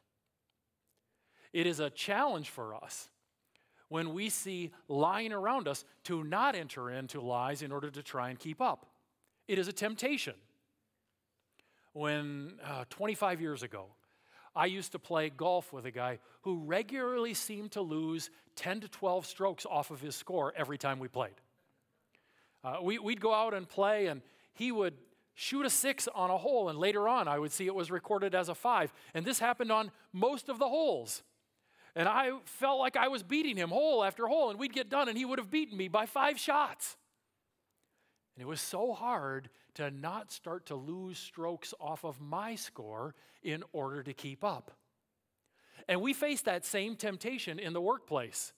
It 1.52 1.66
is 1.66 1.80
a 1.80 1.90
challenge 1.90 2.50
for 2.50 2.74
us 2.74 3.08
when 3.88 4.12
we 4.12 4.28
see 4.28 4.70
lying 4.86 5.32
around 5.32 5.66
us 5.66 5.84
to 6.04 6.22
not 6.22 6.54
enter 6.54 6.90
into 6.90 7.20
lies 7.20 7.62
in 7.62 7.72
order 7.72 7.90
to 7.90 8.02
try 8.02 8.28
and 8.28 8.38
keep 8.38 8.60
up. 8.60 8.86
It 9.46 9.58
is 9.58 9.68
a 9.68 9.72
temptation. 9.72 10.34
When 11.94 12.58
uh, 12.62 12.84
25 12.90 13.40
years 13.40 13.62
ago, 13.62 13.86
I 14.58 14.66
used 14.66 14.90
to 14.90 14.98
play 14.98 15.30
golf 15.30 15.72
with 15.72 15.86
a 15.86 15.92
guy 15.92 16.18
who 16.42 16.58
regularly 16.64 17.32
seemed 17.32 17.70
to 17.72 17.80
lose 17.80 18.28
10 18.56 18.80
to 18.80 18.88
12 18.88 19.24
strokes 19.24 19.64
off 19.64 19.92
of 19.92 20.00
his 20.00 20.16
score 20.16 20.52
every 20.56 20.76
time 20.76 20.98
we 20.98 21.06
played. 21.06 21.40
Uh, 22.64 22.78
we, 22.82 22.98
would 22.98 23.20
go 23.20 23.32
out 23.32 23.54
and 23.54 23.68
play, 23.68 24.06
and 24.06 24.20
he 24.54 24.72
would 24.72 24.94
shoot 25.36 25.64
a 25.64 25.70
six 25.70 26.08
on 26.12 26.30
a 26.30 26.36
hole, 26.36 26.68
and 26.68 26.76
later 26.76 27.08
on 27.08 27.28
I 27.28 27.38
would 27.38 27.52
see 27.52 27.66
it 27.66 27.74
was 27.74 27.92
recorded 27.92 28.34
as 28.34 28.48
a 28.48 28.54
five. 28.54 28.92
And 29.14 29.24
this 29.24 29.38
happened 29.38 29.70
on 29.70 29.92
most 30.12 30.48
of 30.48 30.58
the 30.58 30.68
holes. 30.68 31.22
And 31.94 32.08
I 32.08 32.32
felt 32.44 32.80
like 32.80 32.96
I 32.96 33.06
was 33.06 33.22
beating 33.22 33.56
him 33.56 33.68
hole 33.68 34.02
after 34.02 34.26
hole, 34.26 34.50
and 34.50 34.58
we'd 34.58 34.72
get 34.72 34.90
done, 34.90 35.08
and 35.08 35.16
he 35.16 35.24
would 35.24 35.38
have 35.38 35.52
beaten 35.52 35.78
me 35.78 35.86
by 35.86 36.06
five 36.06 36.36
shots. 36.36 36.96
And 38.38 38.44
it 38.44 38.48
was 38.48 38.60
so 38.60 38.92
hard 38.92 39.50
to 39.74 39.90
not 39.90 40.30
start 40.30 40.66
to 40.66 40.76
lose 40.76 41.18
strokes 41.18 41.74
off 41.80 42.04
of 42.04 42.20
my 42.20 42.54
score 42.54 43.16
in 43.42 43.64
order 43.72 44.00
to 44.04 44.12
keep 44.12 44.44
up. 44.44 44.70
And 45.88 46.00
we 46.00 46.12
face 46.12 46.42
that 46.42 46.64
same 46.64 46.94
temptation 46.94 47.58
in 47.58 47.72
the 47.72 47.80
workplace. 47.80 48.52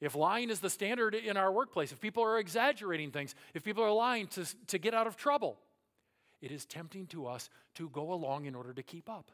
If 0.00 0.16
lying 0.16 0.50
is 0.50 0.58
the 0.58 0.68
standard 0.68 1.14
in 1.14 1.36
our 1.36 1.52
workplace, 1.52 1.92
if 1.92 2.00
people 2.00 2.24
are 2.24 2.40
exaggerating 2.40 3.12
things, 3.12 3.36
if 3.54 3.62
people 3.62 3.84
are 3.84 3.92
lying 3.92 4.26
to, 4.26 4.44
to 4.66 4.76
get 4.76 4.92
out 4.92 5.06
of 5.06 5.16
trouble, 5.16 5.60
it 6.42 6.50
is 6.50 6.66
tempting 6.66 7.06
to 7.06 7.28
us 7.28 7.48
to 7.76 7.88
go 7.90 8.12
along 8.12 8.46
in 8.46 8.56
order 8.56 8.72
to 8.72 8.82
keep 8.82 9.08
up. 9.08 9.30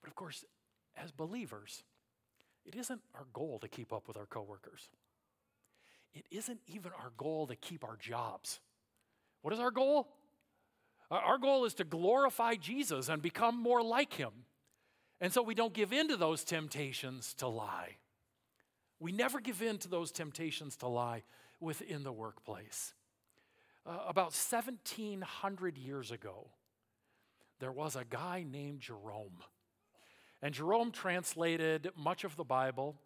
But 0.00 0.08
of 0.08 0.14
course, 0.14 0.46
as 0.96 1.10
believers, 1.10 1.84
it 2.64 2.74
isn't 2.74 3.02
our 3.14 3.26
goal 3.34 3.58
to 3.58 3.68
keep 3.68 3.92
up 3.92 4.08
with 4.08 4.16
our 4.16 4.24
coworkers. 4.24 4.88
It 6.14 6.26
isn't 6.30 6.60
even 6.66 6.92
our 6.92 7.12
goal 7.16 7.46
to 7.46 7.56
keep 7.56 7.84
our 7.84 7.96
jobs. 7.96 8.60
What 9.42 9.54
is 9.54 9.60
our 9.60 9.70
goal? 9.70 10.08
Our 11.10 11.38
goal 11.38 11.64
is 11.64 11.74
to 11.74 11.84
glorify 11.84 12.54
Jesus 12.54 13.08
and 13.08 13.20
become 13.20 13.60
more 13.60 13.82
like 13.82 14.14
him. 14.14 14.32
And 15.20 15.32
so 15.32 15.42
we 15.42 15.54
don't 15.54 15.74
give 15.74 15.92
in 15.92 16.08
to 16.08 16.16
those 16.16 16.44
temptations 16.44 17.34
to 17.34 17.48
lie. 17.48 17.96
We 18.98 19.12
never 19.12 19.40
give 19.40 19.62
in 19.62 19.78
to 19.78 19.88
those 19.88 20.12
temptations 20.12 20.76
to 20.78 20.88
lie 20.88 21.22
within 21.58 22.04
the 22.04 22.12
workplace. 22.12 22.94
Uh, 23.86 23.98
about 24.06 24.32
1700 24.34 25.78
years 25.78 26.10
ago, 26.10 26.50
there 27.58 27.72
was 27.72 27.96
a 27.96 28.04
guy 28.04 28.44
named 28.48 28.80
Jerome. 28.80 29.42
And 30.42 30.54
Jerome 30.54 30.90
translated 30.90 31.90
much 31.96 32.24
of 32.24 32.36
the 32.36 32.44
Bible 32.44 32.96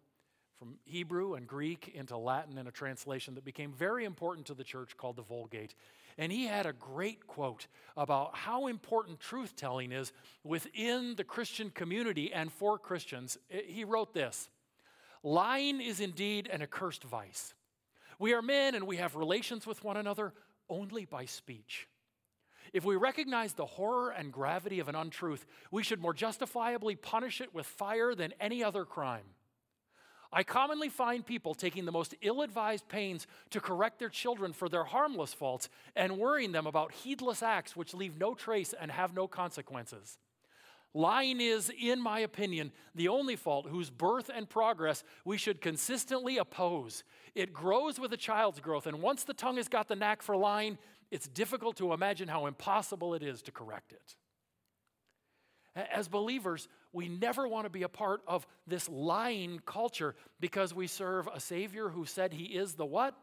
from 0.57 0.75
Hebrew 0.85 1.33
and 1.33 1.47
Greek 1.47 1.91
into 1.93 2.17
Latin 2.17 2.57
in 2.57 2.67
a 2.67 2.71
translation 2.71 3.35
that 3.35 3.43
became 3.43 3.73
very 3.73 4.05
important 4.05 4.47
to 4.47 4.53
the 4.53 4.63
church 4.63 4.95
called 4.95 5.17
the 5.17 5.21
Vulgate. 5.21 5.75
And 6.17 6.31
he 6.31 6.45
had 6.45 6.65
a 6.65 6.73
great 6.73 7.27
quote 7.27 7.67
about 7.97 8.35
how 8.35 8.67
important 8.67 9.19
truth 9.19 9.55
telling 9.55 9.91
is 9.91 10.13
within 10.43 11.15
the 11.15 11.25
Christian 11.25 11.69
community 11.69 12.31
and 12.31 12.51
for 12.51 12.77
Christians. 12.77 13.37
He 13.49 13.83
wrote 13.83 14.13
this 14.13 14.49
Lying 15.23 15.81
is 15.81 15.99
indeed 15.99 16.47
an 16.51 16.61
accursed 16.61 17.03
vice. 17.03 17.53
We 18.17 18.33
are 18.33 18.41
men 18.41 18.75
and 18.75 18.87
we 18.87 18.97
have 18.97 19.15
relations 19.15 19.67
with 19.67 19.83
one 19.83 19.97
another 19.97 20.33
only 20.69 21.05
by 21.05 21.25
speech. 21.25 21.87
If 22.73 22.85
we 22.85 22.95
recognize 22.95 23.53
the 23.53 23.65
horror 23.65 24.09
and 24.09 24.31
gravity 24.31 24.79
of 24.79 24.87
an 24.87 24.95
untruth, 24.95 25.45
we 25.69 25.83
should 25.83 26.01
more 26.01 26.13
justifiably 26.13 26.95
punish 26.95 27.41
it 27.41 27.53
with 27.53 27.65
fire 27.65 28.15
than 28.15 28.33
any 28.39 28.63
other 28.63 28.85
crime. 28.85 29.25
I 30.35 30.43
commonly 30.43 30.89
find 30.89 31.25
people 31.25 31.55
taking 31.55 31.85
the 31.85 31.93
most 31.93 32.13
ill 32.21 32.41
advised 32.41 32.89
pains 32.89 33.25
to 33.51 33.61
correct 33.61 33.99
their 33.99 34.09
children 34.09 34.51
for 34.51 34.67
their 34.67 34.83
harmless 34.83 35.33
faults 35.33 35.69
and 35.95 36.17
worrying 36.17 36.51
them 36.51 36.67
about 36.67 36.91
heedless 36.91 37.41
acts 37.41 37.73
which 37.73 37.93
leave 37.93 38.19
no 38.19 38.33
trace 38.35 38.73
and 38.77 38.91
have 38.91 39.13
no 39.13 39.29
consequences. 39.29 40.17
Lying 40.93 41.39
is, 41.39 41.71
in 41.81 42.01
my 42.01 42.19
opinion, 42.19 42.73
the 42.93 43.07
only 43.07 43.37
fault 43.37 43.69
whose 43.69 43.89
birth 43.89 44.29
and 44.33 44.49
progress 44.49 45.05
we 45.23 45.37
should 45.37 45.61
consistently 45.61 46.37
oppose. 46.37 47.05
It 47.33 47.53
grows 47.53 47.97
with 47.97 48.11
a 48.11 48.17
child's 48.17 48.59
growth, 48.59 48.87
and 48.87 49.01
once 49.01 49.23
the 49.23 49.33
tongue 49.33 49.55
has 49.55 49.69
got 49.69 49.87
the 49.87 49.95
knack 49.95 50.21
for 50.21 50.35
lying, 50.35 50.77
it's 51.11 51.29
difficult 51.29 51.77
to 51.77 51.93
imagine 51.93 52.27
how 52.27 52.45
impossible 52.45 53.13
it 53.13 53.23
is 53.23 53.41
to 53.43 53.53
correct 53.53 53.93
it. 53.93 54.15
As 55.75 56.07
believers, 56.07 56.69
we 56.93 57.09
never 57.09 57.47
want 57.47 57.65
to 57.65 57.69
be 57.69 57.83
a 57.83 57.89
part 57.89 58.21
of 58.27 58.47
this 58.65 58.87
lying 58.87 59.59
culture 59.65 60.15
because 60.39 60.73
we 60.73 60.87
serve 60.87 61.27
a 61.27 61.39
Savior 61.39 61.89
who 61.89 62.05
said 62.05 62.31
He 62.31 62.45
is 62.45 62.75
the 62.75 62.85
what? 62.85 63.15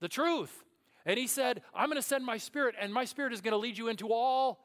The 0.00 0.08
truth. 0.08 0.64
And 1.06 1.18
He 1.18 1.26
said, 1.26 1.62
I'm 1.74 1.88
going 1.88 1.96
to 1.96 2.02
send 2.02 2.24
my 2.24 2.36
Spirit, 2.36 2.74
and 2.78 2.92
my 2.92 3.06
Spirit 3.06 3.32
is 3.32 3.40
going 3.40 3.52
to 3.52 3.58
lead 3.58 3.78
you 3.78 3.88
into 3.88 4.12
all 4.12 4.60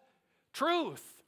truth. 0.52 1.24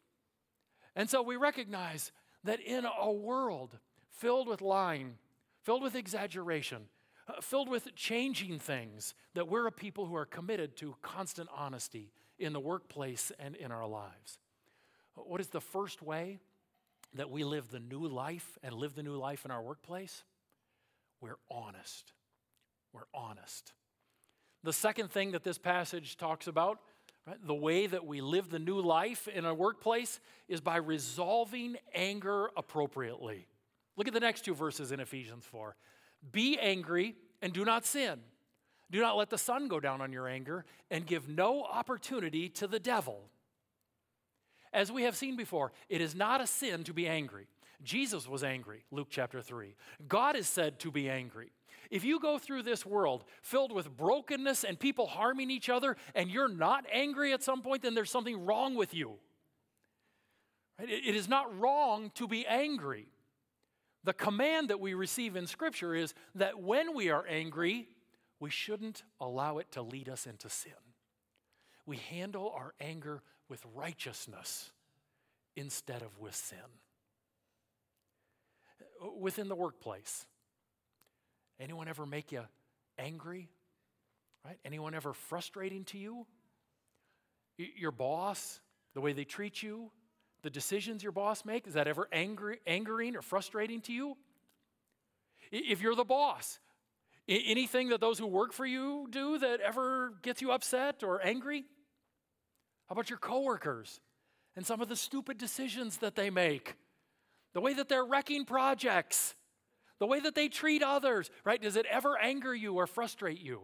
And 0.96 1.10
so 1.10 1.22
we 1.22 1.38
recognize 1.38 2.12
that 2.44 2.60
in 2.60 2.86
a 2.86 3.12
world 3.12 3.78
filled 4.10 4.50
with 4.50 4.62
lying, 4.62 5.18
filled 5.63 5.84
with 5.84 5.96
exaggeration, 5.96 6.84
uh, 7.30 7.40
filled 7.40 7.70
with 7.70 7.96
changing 7.96 8.60
things, 8.60 9.13
that 9.36 9.48
we're 9.48 9.68
a 9.68 9.72
people 9.72 10.06
who 10.06 10.16
are 10.16 10.25
committed 10.25 10.75
to 10.78 10.96
constant 11.01 11.50
honesty 11.56 12.12
in 12.38 12.51
the 12.51 12.60
workplace 12.60 13.32
and 13.40 13.56
in 13.56 13.72
our 13.72 13.88
lives. 13.88 14.40
What 15.15 15.41
is 15.41 15.48
the 15.48 15.62
first 15.62 16.01
way 16.01 16.39
that 17.13 17.30
we 17.30 17.44
live 17.44 17.70
the 17.70 17.80
new 17.80 18.08
life 18.08 18.58
and 18.63 18.74
live 18.74 18.96
the 18.96 19.03
new 19.03 19.15
life 19.15 19.46
in 19.46 19.51
our 19.51 19.62
workplace? 19.62 20.24
We're 21.20 21.39
honest. 21.50 22.13
We're 22.94 23.01
honest. 23.13 23.74
The 24.63 24.74
second 24.74 25.12
thing 25.12 25.32
that 25.32 25.44
this 25.44 25.58
passage 25.58 26.18
talks 26.18 26.48
about, 26.48 26.80
right, 27.27 27.38
the 27.46 27.53
way 27.53 27.88
that 27.88 28.06
we 28.06 28.22
live 28.22 28.50
the 28.50 28.60
new 28.60 28.80
life 28.80 29.27
in 29.27 29.46
our 29.46 29.53
workplace, 29.53 30.20
is 30.48 30.62
by 30.62 30.77
resolving 30.77 31.77
anger 31.94 32.50
appropriately. 32.56 33.48
Look 33.98 34.08
at 34.08 34.13
the 34.13 34.20
next 34.20 34.46
two 34.46 34.56
verses 34.56 34.91
in 34.91 35.00
Ephesians 35.00 35.46
4. 35.46 35.75
Be 36.32 36.58
angry 36.60 37.15
and 37.41 37.51
do 37.53 37.65
not 37.65 37.86
sin. 37.86 38.20
Do 38.91 39.00
not 39.00 39.18
let 39.18 39.30
the 39.30 39.38
sun 39.38 39.68
go 39.68 39.80
down 39.80 40.01
on 40.01 40.12
your 40.12 40.27
anger 40.27 40.65
and 40.89 41.06
give 41.06 41.30
no 41.30 41.63
opportunity 41.63 42.50
to 42.50 42.68
the 42.68 42.80
devil. 42.80 43.30
As 44.74 44.92
we 44.92 45.04
have 45.04 45.16
seen 45.16 45.36
before, 45.36 45.72
it 45.90 46.01
is 46.01 46.16
not 46.16 46.42
a 46.42 46.48
sin 46.48 46.84
to 46.86 46.94
be 46.94 47.08
angry. 47.08 47.48
Jesus 47.84 48.28
was 48.28 48.44
angry, 48.44 48.86
Luke 48.92 49.08
chapter 49.10 49.42
3. 49.42 49.75
God 50.08 50.36
is 50.36 50.48
said 50.48 50.80
to 50.80 50.92
be 50.92 51.10
angry. 51.10 51.51
If 51.90 52.06
you 52.06 52.20
go 52.20 52.38
through 52.38 52.63
this 52.63 52.86
world 52.86 53.25
filled 53.42 53.74
with 53.74 53.96
brokenness 53.98 54.63
and 54.63 54.80
people 54.80 55.08
harming 55.08 55.51
each 55.51 55.68
other 55.68 55.98
and 56.16 56.30
you're 56.30 56.48
not 56.48 56.86
angry 56.92 57.34
at 57.34 57.44
some 57.44 57.62
point, 57.62 57.82
then 57.82 57.96
there's 57.96 58.10
something 58.10 58.46
wrong 58.46 58.75
with 58.75 58.94
you. 58.94 59.16
It 60.80 61.16
is 61.16 61.28
not 61.28 61.60
wrong 61.60 62.12
to 62.16 62.28
be 62.28 62.46
angry. 62.48 63.08
The 64.04 64.13
command 64.13 64.70
that 64.70 64.80
we 64.80 64.94
receive 64.94 65.36
in 65.36 65.46
Scripture 65.48 65.94
is 65.94 66.13
that 66.36 66.60
when 66.60 66.96
we 66.96 67.10
are 67.10 67.25
angry, 67.28 67.88
we 68.40 68.50
shouldn't 68.50 69.04
allow 69.20 69.60
it 69.60 69.72
to 69.74 69.82
lead 69.82 70.10
us 70.10 70.25
into 70.25 70.50
sin. 70.50 70.72
We 71.86 71.98
handle 71.98 72.51
our 72.56 72.74
anger 72.80 73.22
with 73.51 73.65
righteousness 73.75 74.72
instead 75.58 76.01
of 76.01 76.17
with 76.20 76.34
sin. 76.34 76.58
Within 79.20 79.50
the 79.50 79.55
workplace, 79.55 80.25
anyone 81.60 81.89
ever 81.89 82.05
make 82.05 82.31
you 82.31 82.43
angry? 82.98 83.50
Right? 84.46 84.58
Anyone 84.63 84.96
ever 84.96 85.12
frustrating 85.12 85.84
to 85.86 85.98
you? 85.98 86.25
Your 87.58 87.91
boss, 87.91 88.62
the 88.93 89.01
way 89.01 89.12
they 89.12 89.25
treat 89.25 89.62
you, 89.62 89.91
the 90.43 90.50
decisions 90.50 91.03
your 91.03 91.12
boss 91.12 91.43
make, 91.43 91.67
is 91.67 91.74
that 91.74 91.89
ever 91.89 92.08
angry, 92.13 92.60
angering 92.65 93.17
or 93.17 93.22
frustrating 93.22 93.81
to 93.81 93.91
you? 93.91 94.15
If 95.51 95.81
you're 95.81 95.96
the 95.96 96.05
boss, 96.05 96.58
anything 97.27 97.89
that 97.89 98.00
those 98.00 98.17
who 98.17 98.27
work 98.27 98.53
for 98.53 98.65
you 98.65 99.08
do 99.10 99.38
that 99.39 99.60
ever 99.60 100.13
gets 100.22 100.41
you 100.41 100.53
upset 100.53 101.03
or 101.03 101.24
angry? 101.24 101.65
How 102.91 102.93
about 102.93 103.10
your 103.10 103.19
coworkers 103.19 104.01
and 104.57 104.65
some 104.65 104.81
of 104.81 104.89
the 104.89 104.98
stupid 104.98 105.38
decisions 105.38 106.00
that 106.00 106.17
they 106.17 106.29
make? 106.29 106.75
The 107.53 107.62
way 107.62 107.74
that 107.74 107.88
they're 107.88 108.03
wrecking 108.03 108.43
projects, 108.43 109.33
the 110.00 110.07
way 110.07 110.19
that 110.19 110.36
they 110.36 110.50
treat 110.50 110.83
others, 110.83 111.31
right? 111.45 111.62
Does 111.62 111.77
it 111.77 111.86
ever 111.89 112.17
anger 112.17 112.53
you 112.53 112.74
or 112.74 112.88
frustrate 112.88 113.39
you? 113.39 113.62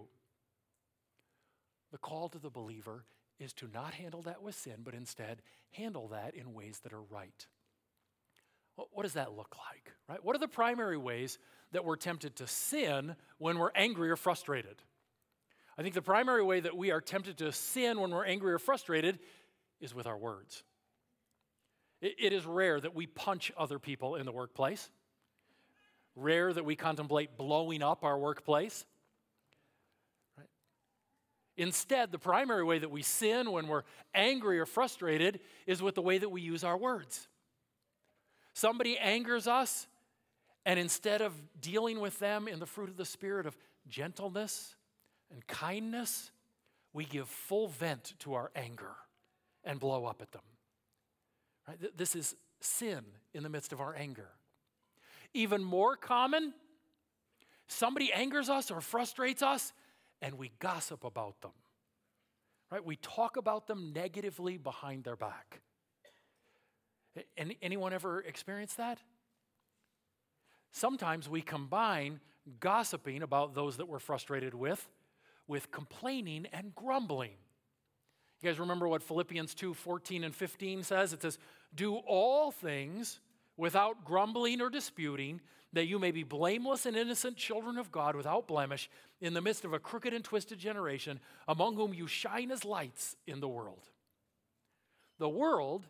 The 1.91 1.97
call 1.97 2.29
to 2.29 2.39
the 2.39 2.49
believer 2.49 3.03
is 3.37 3.51
to 3.55 3.67
not 3.73 3.95
handle 3.95 4.21
that 4.21 4.41
with 4.41 4.55
sin, 4.55 4.75
but 4.81 4.93
instead 4.93 5.41
handle 5.71 6.07
that 6.07 6.33
in 6.33 6.53
ways 6.53 6.79
that 6.83 6.93
are 6.93 7.03
right. 7.03 7.47
What 8.77 9.03
does 9.03 9.15
that 9.15 9.35
look 9.35 9.57
like, 9.69 9.91
right? 10.07 10.23
What 10.23 10.37
are 10.37 10.39
the 10.39 10.47
primary 10.47 10.97
ways 10.97 11.37
that 11.73 11.83
we're 11.83 11.97
tempted 11.97 12.37
to 12.37 12.47
sin 12.47 13.17
when 13.39 13.57
we're 13.57 13.71
angry 13.75 14.09
or 14.09 14.15
frustrated? 14.15 14.81
I 15.77 15.83
think 15.83 15.93
the 15.93 16.01
primary 16.01 16.43
way 16.43 16.59
that 16.59 16.75
we 16.75 16.91
are 16.91 17.01
tempted 17.01 17.37
to 17.37 17.51
sin 17.51 17.99
when 17.99 18.09
we're 18.09 18.25
angry 18.25 18.51
or 18.51 18.57
frustrated 18.57 19.19
is 19.79 19.93
with 19.93 20.07
our 20.07 20.17
words. 20.17 20.63
it 21.99 22.31
is 22.31 22.45
rare 22.45 22.79
that 22.79 22.93
we 22.93 23.07
punch 23.07 23.51
other 23.57 23.79
people 23.79 24.15
in 24.15 24.25
the 24.25 24.31
workplace, 24.31 24.91
rare 26.15 26.53
that 26.53 26.63
we 26.63 26.75
contemplate 26.75 27.37
blowing 27.37 27.81
up 27.81 28.03
our 28.03 28.17
workplace. 28.17 28.85
Right? 30.37 30.47
Instead, 31.57 32.11
the 32.11 32.19
primary 32.19 32.63
way 32.63 32.77
that 32.77 32.91
we 32.91 33.01
sin 33.01 33.51
when 33.51 33.67
we're 33.67 33.83
angry 34.13 34.59
or 34.59 34.67
frustrated 34.67 35.39
is 35.65 35.81
with 35.81 35.95
the 35.95 36.03
way 36.03 36.19
that 36.19 36.29
we 36.29 36.41
use 36.41 36.63
our 36.63 36.77
words. 36.77 37.27
Somebody 38.53 38.97
angers 38.97 39.47
us, 39.47 39.87
and 40.65 40.79
instead 40.79 41.21
of 41.21 41.33
dealing 41.59 41.99
with 41.99 42.17
them 42.19 42.47
in 42.47 42.59
the 42.59 42.65
fruit 42.67 42.89
of 42.89 42.97
the 42.97 43.05
Spirit 43.05 43.47
of 43.47 43.57
gentleness 43.87 44.76
and 45.31 45.45
kindness, 45.47 46.31
we 46.93 47.05
give 47.05 47.27
full 47.27 47.67
vent 47.67 48.13
to 48.19 48.33
our 48.33 48.51
anger 48.55 48.95
and 49.63 49.79
blow 49.79 50.05
up 50.05 50.21
at 50.21 50.31
them. 50.31 50.41
Right? 51.67 51.97
This 51.97 52.15
is 52.15 52.35
sin 52.59 53.03
in 53.33 53.43
the 53.43 53.49
midst 53.49 53.73
of 53.73 53.81
our 53.81 53.95
anger. 53.95 54.29
Even 55.33 55.63
more 55.63 55.95
common, 55.95 56.53
somebody 57.67 58.11
angers 58.13 58.49
us 58.49 58.71
or 58.71 58.81
frustrates 58.81 59.43
us, 59.43 59.73
and 60.21 60.35
we 60.37 60.51
gossip 60.59 61.03
about 61.03 61.41
them. 61.41 61.51
Right? 62.71 62.83
We 62.83 62.95
talk 62.97 63.37
about 63.37 63.67
them 63.67 63.93
negatively 63.93 64.57
behind 64.57 65.03
their 65.03 65.15
back. 65.15 65.61
Any, 67.35 67.57
anyone 67.61 67.93
ever 67.93 68.21
experienced 68.21 68.77
that? 68.77 68.99
Sometimes 70.71 71.27
we 71.27 71.41
combine 71.41 72.19
gossiping 72.59 73.23
about 73.23 73.55
those 73.55 73.77
that 73.77 73.87
we're 73.87 73.99
frustrated 73.99 74.53
with 74.53 74.87
with 75.47 75.71
complaining 75.71 76.47
and 76.51 76.73
grumbling. 76.75 77.31
You 78.41 78.49
guys 78.49 78.59
remember 78.59 78.87
what 78.87 79.01
Philippians 79.01 79.53
2 79.55 79.73
14 79.73 80.23
and 80.23 80.35
15 80.35 80.83
says? 80.83 81.13
It 81.13 81.21
says, 81.21 81.39
Do 81.73 81.95
all 81.95 82.51
things 82.51 83.19
without 83.55 84.05
grumbling 84.05 84.61
or 84.61 84.69
disputing, 84.69 85.41
that 85.73 85.87
you 85.87 85.99
may 85.99 86.11
be 86.11 86.23
blameless 86.23 86.85
and 86.85 86.95
innocent 86.95 87.35
children 87.35 87.77
of 87.77 87.91
God 87.91 88.15
without 88.15 88.47
blemish 88.47 88.89
in 89.19 89.33
the 89.33 89.41
midst 89.41 89.65
of 89.65 89.73
a 89.73 89.79
crooked 89.79 90.13
and 90.13 90.23
twisted 90.23 90.59
generation, 90.59 91.19
among 91.47 91.75
whom 91.75 91.93
you 91.93 92.07
shine 92.07 92.51
as 92.51 92.63
lights 92.63 93.15
in 93.25 93.39
the 93.39 93.47
world. 93.47 93.89
The 95.19 95.29
world 95.29 95.87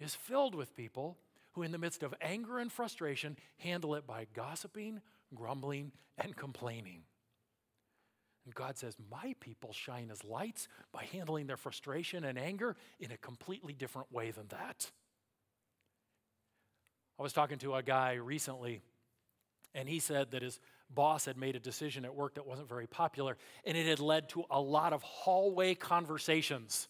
is 0.00 0.14
filled 0.14 0.54
with 0.54 0.74
people 0.74 1.18
who, 1.52 1.62
in 1.62 1.72
the 1.72 1.78
midst 1.78 2.02
of 2.02 2.14
anger 2.20 2.58
and 2.58 2.72
frustration, 2.72 3.36
handle 3.58 3.94
it 3.94 4.06
by 4.06 4.26
gossiping, 4.34 5.00
grumbling, 5.34 5.92
and 6.18 6.34
complaining. 6.34 7.02
God 8.54 8.76
says, 8.78 8.96
My 9.10 9.34
people 9.40 9.72
shine 9.72 10.10
as 10.10 10.24
lights 10.24 10.68
by 10.92 11.04
handling 11.04 11.46
their 11.46 11.56
frustration 11.56 12.24
and 12.24 12.38
anger 12.38 12.76
in 13.00 13.10
a 13.10 13.16
completely 13.16 13.72
different 13.72 14.12
way 14.12 14.30
than 14.30 14.46
that. 14.48 14.90
I 17.18 17.22
was 17.22 17.32
talking 17.32 17.58
to 17.58 17.74
a 17.74 17.82
guy 17.82 18.14
recently, 18.14 18.80
and 19.74 19.88
he 19.88 20.00
said 20.00 20.32
that 20.32 20.42
his 20.42 20.58
boss 20.90 21.24
had 21.24 21.36
made 21.36 21.56
a 21.56 21.60
decision 21.60 22.04
at 22.04 22.14
work 22.14 22.34
that 22.34 22.46
wasn't 22.46 22.68
very 22.68 22.86
popular, 22.86 23.36
and 23.64 23.76
it 23.76 23.86
had 23.86 24.00
led 24.00 24.28
to 24.30 24.44
a 24.50 24.60
lot 24.60 24.92
of 24.92 25.02
hallway 25.02 25.74
conversations. 25.74 26.88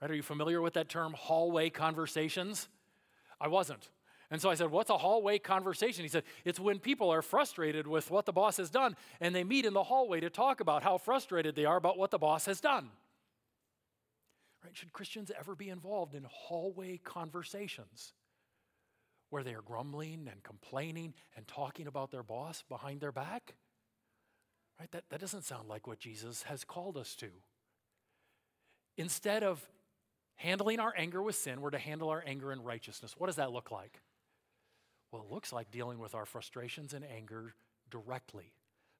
Right? 0.00 0.10
Are 0.10 0.14
you 0.14 0.22
familiar 0.22 0.60
with 0.60 0.74
that 0.74 0.88
term, 0.88 1.14
hallway 1.14 1.70
conversations? 1.70 2.68
I 3.40 3.48
wasn't. 3.48 3.88
And 4.30 4.40
so 4.40 4.50
I 4.50 4.54
said, 4.54 4.70
What's 4.70 4.90
a 4.90 4.98
hallway 4.98 5.38
conversation? 5.38 6.02
He 6.02 6.08
said, 6.08 6.24
It's 6.44 6.60
when 6.60 6.78
people 6.78 7.10
are 7.10 7.22
frustrated 7.22 7.86
with 7.86 8.10
what 8.10 8.26
the 8.26 8.32
boss 8.32 8.56
has 8.56 8.70
done 8.70 8.96
and 9.20 9.34
they 9.34 9.44
meet 9.44 9.64
in 9.64 9.74
the 9.74 9.84
hallway 9.84 10.20
to 10.20 10.30
talk 10.30 10.60
about 10.60 10.82
how 10.82 10.98
frustrated 10.98 11.54
they 11.54 11.64
are 11.64 11.76
about 11.76 11.98
what 11.98 12.10
the 12.10 12.18
boss 12.18 12.46
has 12.46 12.60
done. 12.60 12.90
Right? 14.64 14.76
Should 14.76 14.92
Christians 14.92 15.30
ever 15.38 15.54
be 15.54 15.68
involved 15.68 16.14
in 16.14 16.24
hallway 16.28 16.98
conversations 16.98 18.14
where 19.30 19.42
they 19.42 19.54
are 19.54 19.62
grumbling 19.62 20.28
and 20.30 20.42
complaining 20.42 21.12
and 21.36 21.46
talking 21.46 21.86
about 21.86 22.10
their 22.10 22.22
boss 22.22 22.64
behind 22.68 23.00
their 23.00 23.12
back? 23.12 23.54
Right? 24.80 24.90
That, 24.92 25.04
that 25.10 25.20
doesn't 25.20 25.44
sound 25.44 25.68
like 25.68 25.86
what 25.86 25.98
Jesus 25.98 26.44
has 26.44 26.64
called 26.64 26.96
us 26.96 27.14
to. 27.16 27.28
Instead 28.96 29.42
of 29.42 29.66
handling 30.36 30.80
our 30.80 30.94
anger 30.96 31.22
with 31.22 31.36
sin, 31.36 31.60
we're 31.60 31.70
to 31.70 31.78
handle 31.78 32.08
our 32.08 32.24
anger 32.26 32.52
in 32.52 32.62
righteousness. 32.62 33.14
What 33.18 33.26
does 33.26 33.36
that 33.36 33.52
look 33.52 33.70
like? 33.70 34.00
Well, 35.14 35.22
it 35.22 35.32
looks 35.32 35.52
like 35.52 35.70
dealing 35.70 36.00
with 36.00 36.16
our 36.16 36.26
frustrations 36.26 36.92
and 36.92 37.04
anger 37.04 37.54
directly. 37.88 38.52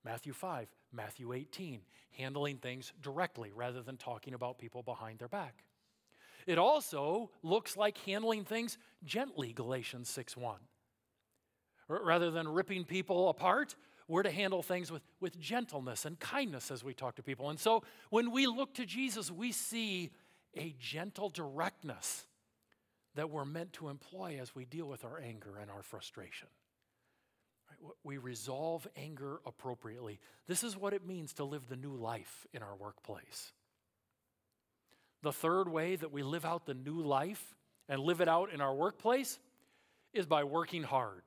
Matthew 0.05 0.33
5, 0.33 0.69
Matthew 0.93 1.33
18, 1.33 1.81
handling 2.13 2.59
things 2.59 2.93
directly 3.03 3.51
rather 3.53 3.83
than 3.83 3.97
talking 3.97 4.33
about 4.33 4.57
people 4.57 4.85
behind 4.85 5.19
their 5.19 5.27
back. 5.27 5.65
It 6.47 6.57
also 6.57 7.33
looks 7.43 7.77
like 7.77 7.99
handling 7.99 8.45
things 8.45 8.79
gently, 9.03 9.53
Galatians 9.53 10.09
6 10.09 10.37
1. 10.37 10.61
rather 11.89 12.31
than 12.31 12.47
ripping 12.47 12.85
people 12.85 13.29
apart, 13.29 13.75
we're 14.07 14.23
to 14.23 14.31
handle 14.31 14.63
things 14.63 14.93
with, 14.93 15.03
with 15.19 15.41
gentleness 15.41 16.05
and 16.05 16.21
kindness 16.21 16.71
as 16.71 16.85
we 16.85 16.95
talk 16.95 17.17
to 17.17 17.25
people. 17.25 17.51
And 17.51 17.59
so 17.59 17.83
when 18.11 18.31
we 18.31 18.47
look 18.47 18.73
to 18.75 18.87
Jesus, 18.87 19.33
we 19.33 19.51
see 19.51 20.13
a 20.57 20.77
gentle 20.79 21.29
directness 21.29 22.29
that 23.15 23.31
we're 23.31 23.45
meant 23.45 23.73
to 23.75 23.89
employ 23.89 24.39
as 24.41 24.55
we 24.55 24.65
deal 24.65 24.87
with 24.87 25.05
our 25.05 25.21
anger 25.21 25.57
and 25.61 25.71
our 25.71 25.83
frustration. 25.83 26.49
We 28.03 28.19
resolve 28.19 28.87
anger 28.97 29.41
appropriately. 29.47 30.21
This 30.47 30.65
is 30.65 30.77
what 30.77 30.95
it 30.95 31.07
means 31.07 31.35
to 31.35 31.45
live 31.45 31.69
the 31.69 31.77
new 31.77 31.95
life 31.95 32.47
in 32.53 32.63
our 32.63 32.77
workplace. 32.77 33.53
The 35.23 35.33
third 35.33 35.69
way 35.69 35.97
that 35.97 36.13
we 36.13 36.23
live 36.23 36.45
out 36.45 36.67
the 36.67 36.75
new 36.75 37.01
life 37.01 37.55
and 37.89 38.01
live 38.01 38.21
it 38.21 38.29
out 38.29 38.53
in 38.53 38.61
our 38.61 38.75
workplace 38.75 39.39
is 40.13 40.27
by 40.27 40.45
working 40.45 40.83
hard. 40.83 41.23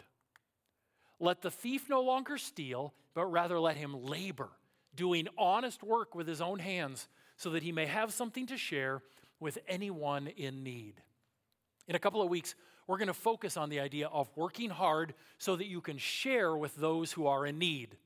Let 1.19 1.41
the 1.41 1.52
thief 1.52 1.89
no 1.89 2.02
longer 2.02 2.38
steal, 2.38 2.93
but 3.13 3.26
rather 3.26 3.60
let 3.60 3.76
him 3.78 4.04
labor, 4.04 4.50
doing 4.95 5.28
honest 5.38 5.84
work 5.84 6.15
with 6.15 6.28
his 6.28 6.41
own 6.41 6.60
hands, 6.60 7.08
so 7.38 7.52
that 7.52 7.63
he 7.63 7.71
may 7.71 7.86
have 7.88 8.13
something 8.13 8.45
to 8.47 8.58
share 8.58 9.02
with 9.39 9.58
anyone 9.67 10.28
in 10.28 10.63
need. 10.63 11.02
In 11.88 11.95
a 11.95 12.00
couple 12.00 12.21
of 12.21 12.30
weeks, 12.30 12.56
we're 12.86 12.97
going 12.97 13.08
to 13.08 13.13
focus 13.13 13.58
on 13.58 13.69
the 13.69 13.80
idea 13.80 14.08
of 14.08 14.30
working 14.36 14.69
hard 14.69 15.13
so 15.38 15.56
that 15.56 15.67
you 15.67 15.82
can 15.82 15.97
share 15.97 16.56
with 16.56 16.76
those 16.76 17.12
who 17.12 17.28
are 17.28 17.45
in 17.45 17.58
need. 17.60 17.97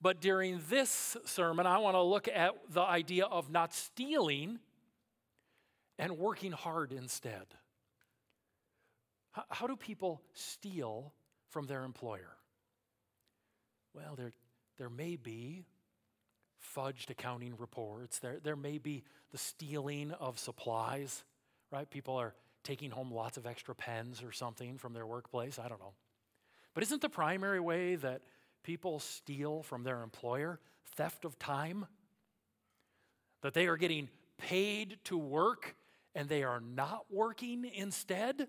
But 0.00 0.20
during 0.20 0.60
this 0.68 1.16
sermon, 1.24 1.66
I 1.66 1.78
want 1.78 1.94
to 1.96 2.02
look 2.02 2.28
at 2.28 2.54
the 2.70 2.82
idea 2.82 3.26
of 3.26 3.50
not 3.50 3.74
stealing 3.74 4.60
and 5.98 6.18
working 6.18 6.52
hard 6.52 6.92
instead. 6.92 7.46
How, 9.48 9.66
do 9.66 9.76
people 9.76 10.22
steal 10.32 11.12
from 11.50 11.66
their 11.66 11.84
employer? 11.84 12.36
Well, 13.94 14.14
there, 14.16 14.32
there 14.78 14.90
may 14.90 15.16
be 15.16 15.64
fudged 16.76 17.10
accounting 17.10 17.54
reports, 17.56 18.18
there, 18.18 18.38
there 18.42 18.56
may 18.56 18.78
be 18.78 19.04
the 19.30 19.38
stealing 19.38 20.10
of 20.12 20.38
supplies, 20.38 21.24
right? 21.70 21.88
People 21.88 22.16
are 22.16 22.34
taking 22.64 22.90
home 22.90 23.12
lots 23.12 23.36
of 23.36 23.46
extra 23.46 23.74
pens 23.74 24.22
or 24.22 24.32
something 24.32 24.78
from 24.78 24.92
their 24.92 25.06
workplace. 25.06 25.58
I 25.58 25.68
don't 25.68 25.80
know. 25.80 25.94
But 26.74 26.82
isn't 26.84 27.00
the 27.00 27.08
primary 27.08 27.60
way 27.60 27.96
that 27.96 28.22
people 28.62 28.98
steal 28.98 29.62
from 29.62 29.84
their 29.84 30.02
employer 30.02 30.60
theft 30.96 31.24
of 31.24 31.38
time? 31.38 31.86
That 33.42 33.54
they 33.54 33.66
are 33.66 33.76
getting 33.76 34.08
paid 34.36 34.98
to 35.04 35.16
work 35.16 35.76
and 36.14 36.28
they 36.28 36.42
are 36.42 36.60
not 36.60 37.06
working 37.10 37.64
instead? 37.74 38.48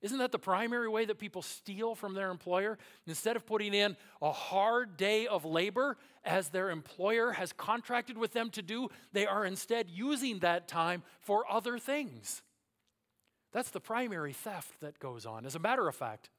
Isn't 0.00 0.18
that 0.18 0.30
the 0.30 0.38
primary 0.38 0.88
way 0.88 1.06
that 1.06 1.18
people 1.18 1.42
steal 1.42 1.94
from 1.94 2.14
their 2.14 2.30
employer? 2.30 2.78
Instead 3.06 3.34
of 3.34 3.46
putting 3.46 3.74
in 3.74 3.96
a 4.22 4.30
hard 4.30 4.96
day 4.96 5.26
of 5.26 5.44
labor 5.44 5.96
as 6.24 6.50
their 6.50 6.70
employer 6.70 7.32
has 7.32 7.52
contracted 7.52 8.16
with 8.16 8.32
them 8.32 8.50
to 8.50 8.62
do, 8.62 8.88
they 9.12 9.26
are 9.26 9.44
instead 9.44 9.90
using 9.90 10.38
that 10.38 10.68
time 10.68 11.02
for 11.20 11.50
other 11.50 11.78
things. 11.78 12.42
That's 13.52 13.70
the 13.70 13.80
primary 13.80 14.32
theft 14.32 14.80
that 14.80 14.98
goes 14.98 15.26
on. 15.26 15.46
As 15.46 15.54
a 15.54 15.58
matter 15.58 15.88
of 15.88 15.94
fact, 15.94 16.30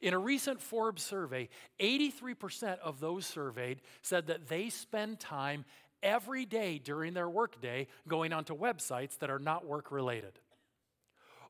in 0.00 0.12
a 0.12 0.18
recent 0.18 0.60
Forbes 0.60 1.02
survey, 1.02 1.48
83% 1.80 2.78
of 2.80 3.00
those 3.00 3.24
surveyed 3.24 3.80
said 4.02 4.26
that 4.26 4.48
they 4.48 4.68
spend 4.68 5.20
time 5.20 5.64
every 6.02 6.44
day 6.44 6.78
during 6.78 7.14
their 7.14 7.30
workday 7.30 7.86
going 8.06 8.32
onto 8.32 8.54
websites 8.54 9.18
that 9.18 9.30
are 9.30 9.38
not 9.38 9.66
work 9.66 9.90
related. 9.90 10.38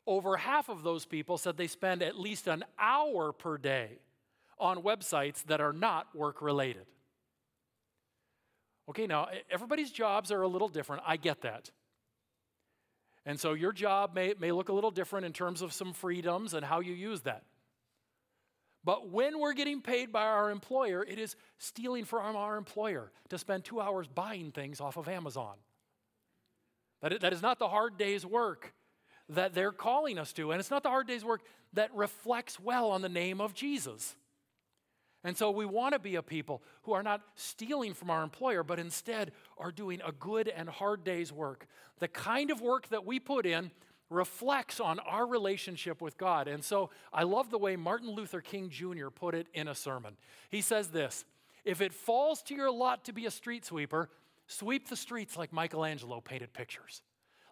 Over 0.07 0.37
half 0.37 0.68
of 0.68 0.83
those 0.83 1.04
people 1.07 1.38
said 1.38 1.57
they 1.57 1.66
spend 1.66 2.02
at 2.02 2.18
least 2.18 2.46
an 2.46 2.64
hour 2.78 3.33
per 3.33 3.59
day 3.59 3.98
on 4.59 4.83
websites 4.83 5.42
that 5.46 5.61
are 5.61 5.72
not 5.72 6.14
work 6.14 6.40
related. 6.40 6.87
Okay, 8.88 9.07
now 9.07 9.28
everybody's 9.50 9.90
jobs 9.90 10.30
are 10.30 10.42
a 10.42 10.48
little 10.48 10.68
different. 10.68 11.02
I 11.07 11.16
get 11.16 11.40
that. 11.40 11.70
And 13.26 13.40
so 13.40 13.54
your 13.54 13.72
job 13.72 14.14
may, 14.14 14.34
may 14.38 14.52
look 14.52 14.68
a 14.68 14.72
little 14.72 14.90
different 14.90 15.26
in 15.26 15.32
terms 15.32 15.62
of 15.62 15.72
some 15.72 15.92
freedoms 15.92 16.54
and 16.54 16.64
how 16.64 16.80
you 16.80 16.92
use 16.92 17.22
that. 17.22 17.44
But 18.84 19.08
when 19.08 19.40
we're 19.40 19.54
getting 19.54 19.80
paid 19.80 20.12
by 20.12 20.24
our 20.24 20.50
employer, 20.50 21.02
it 21.02 21.18
is 21.18 21.37
stealing 21.58 22.04
from 22.04 22.37
our 22.37 22.58
employer 22.58 23.10
to 23.30 23.38
spend 23.38 23.64
two 23.64 23.80
hours 23.80 24.06
buying 24.06 24.50
things 24.50 24.80
off 24.80 24.98
of 24.98 25.08
Amazon. 25.08 25.54
That, 27.00 27.20
that 27.22 27.32
is 27.32 27.40
not 27.40 27.58
the 27.58 27.68
hard 27.68 27.96
day's 27.96 28.26
work 28.26 28.74
that 29.30 29.54
they're 29.54 29.72
calling 29.72 30.18
us 30.18 30.34
to. 30.34 30.52
And 30.52 30.60
it's 30.60 30.70
not 30.70 30.82
the 30.82 30.90
hard 30.90 31.06
day's 31.06 31.24
work 31.24 31.40
that 31.72 31.94
reflects 31.94 32.60
well 32.60 32.90
on 32.90 33.00
the 33.00 33.08
name 33.08 33.40
of 33.40 33.54
Jesus. 33.54 34.16
And 35.24 35.34
so 35.34 35.50
we 35.50 35.64
want 35.64 35.94
to 35.94 35.98
be 35.98 36.16
a 36.16 36.22
people 36.22 36.62
who 36.82 36.92
are 36.92 37.02
not 37.02 37.22
stealing 37.34 37.94
from 37.94 38.10
our 38.10 38.22
employer, 38.22 38.62
but 38.62 38.78
instead 38.78 39.32
are 39.58 39.72
doing 39.72 40.00
a 40.04 40.12
good 40.12 40.48
and 40.48 40.68
hard 40.68 41.04
day's 41.04 41.32
work. 41.32 41.66
The 41.98 42.08
kind 42.08 42.50
of 42.50 42.60
work 42.60 42.88
that 42.88 43.04
we 43.04 43.20
put 43.20 43.46
in 43.46 43.70
reflects 44.10 44.80
on 44.80 44.98
our 45.00 45.26
relationship 45.26 46.00
with 46.00 46.16
God. 46.18 46.48
And 46.48 46.62
so 46.62 46.90
I 47.12 47.22
love 47.24 47.50
the 47.50 47.58
way 47.58 47.76
Martin 47.76 48.10
Luther 48.10 48.40
King 48.40 48.70
Jr. 48.70 49.08
put 49.08 49.34
it 49.34 49.46
in 49.54 49.68
a 49.68 49.74
sermon. 49.74 50.16
He 50.50 50.60
says 50.60 50.88
this 50.88 51.24
If 51.64 51.80
it 51.80 51.92
falls 51.92 52.42
to 52.44 52.54
your 52.54 52.70
lot 52.70 53.04
to 53.04 53.12
be 53.12 53.26
a 53.26 53.30
street 53.30 53.64
sweeper, 53.64 54.10
sweep 54.46 54.88
the 54.88 54.96
streets 54.96 55.36
like 55.36 55.52
Michelangelo 55.52 56.20
painted 56.20 56.52
pictures. 56.52 57.02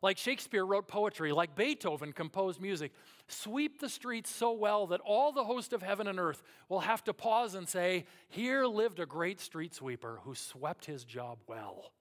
Like 0.02 0.18
Shakespeare 0.18 0.66
wrote 0.66 0.88
poetry, 0.88 1.32
like 1.32 1.54
Beethoven 1.54 2.12
composed 2.12 2.60
music. 2.60 2.92
Sweep 3.28 3.80
the 3.80 3.88
streets 3.88 4.30
so 4.30 4.52
well 4.52 4.88
that 4.88 5.00
all 5.00 5.30
the 5.30 5.44
host 5.44 5.72
of 5.72 5.80
heaven 5.80 6.08
and 6.08 6.18
earth 6.18 6.42
will 6.68 6.80
have 6.80 7.04
to 7.04 7.14
pause 7.14 7.54
and 7.54 7.68
say, 7.68 8.04
Here 8.28 8.66
lived 8.66 8.98
a 8.98 9.06
great 9.06 9.40
street 9.40 9.74
sweeper 9.74 10.18
who 10.24 10.34
swept 10.34 10.86
his 10.86 11.04
job 11.04 11.38
well. 11.46 11.92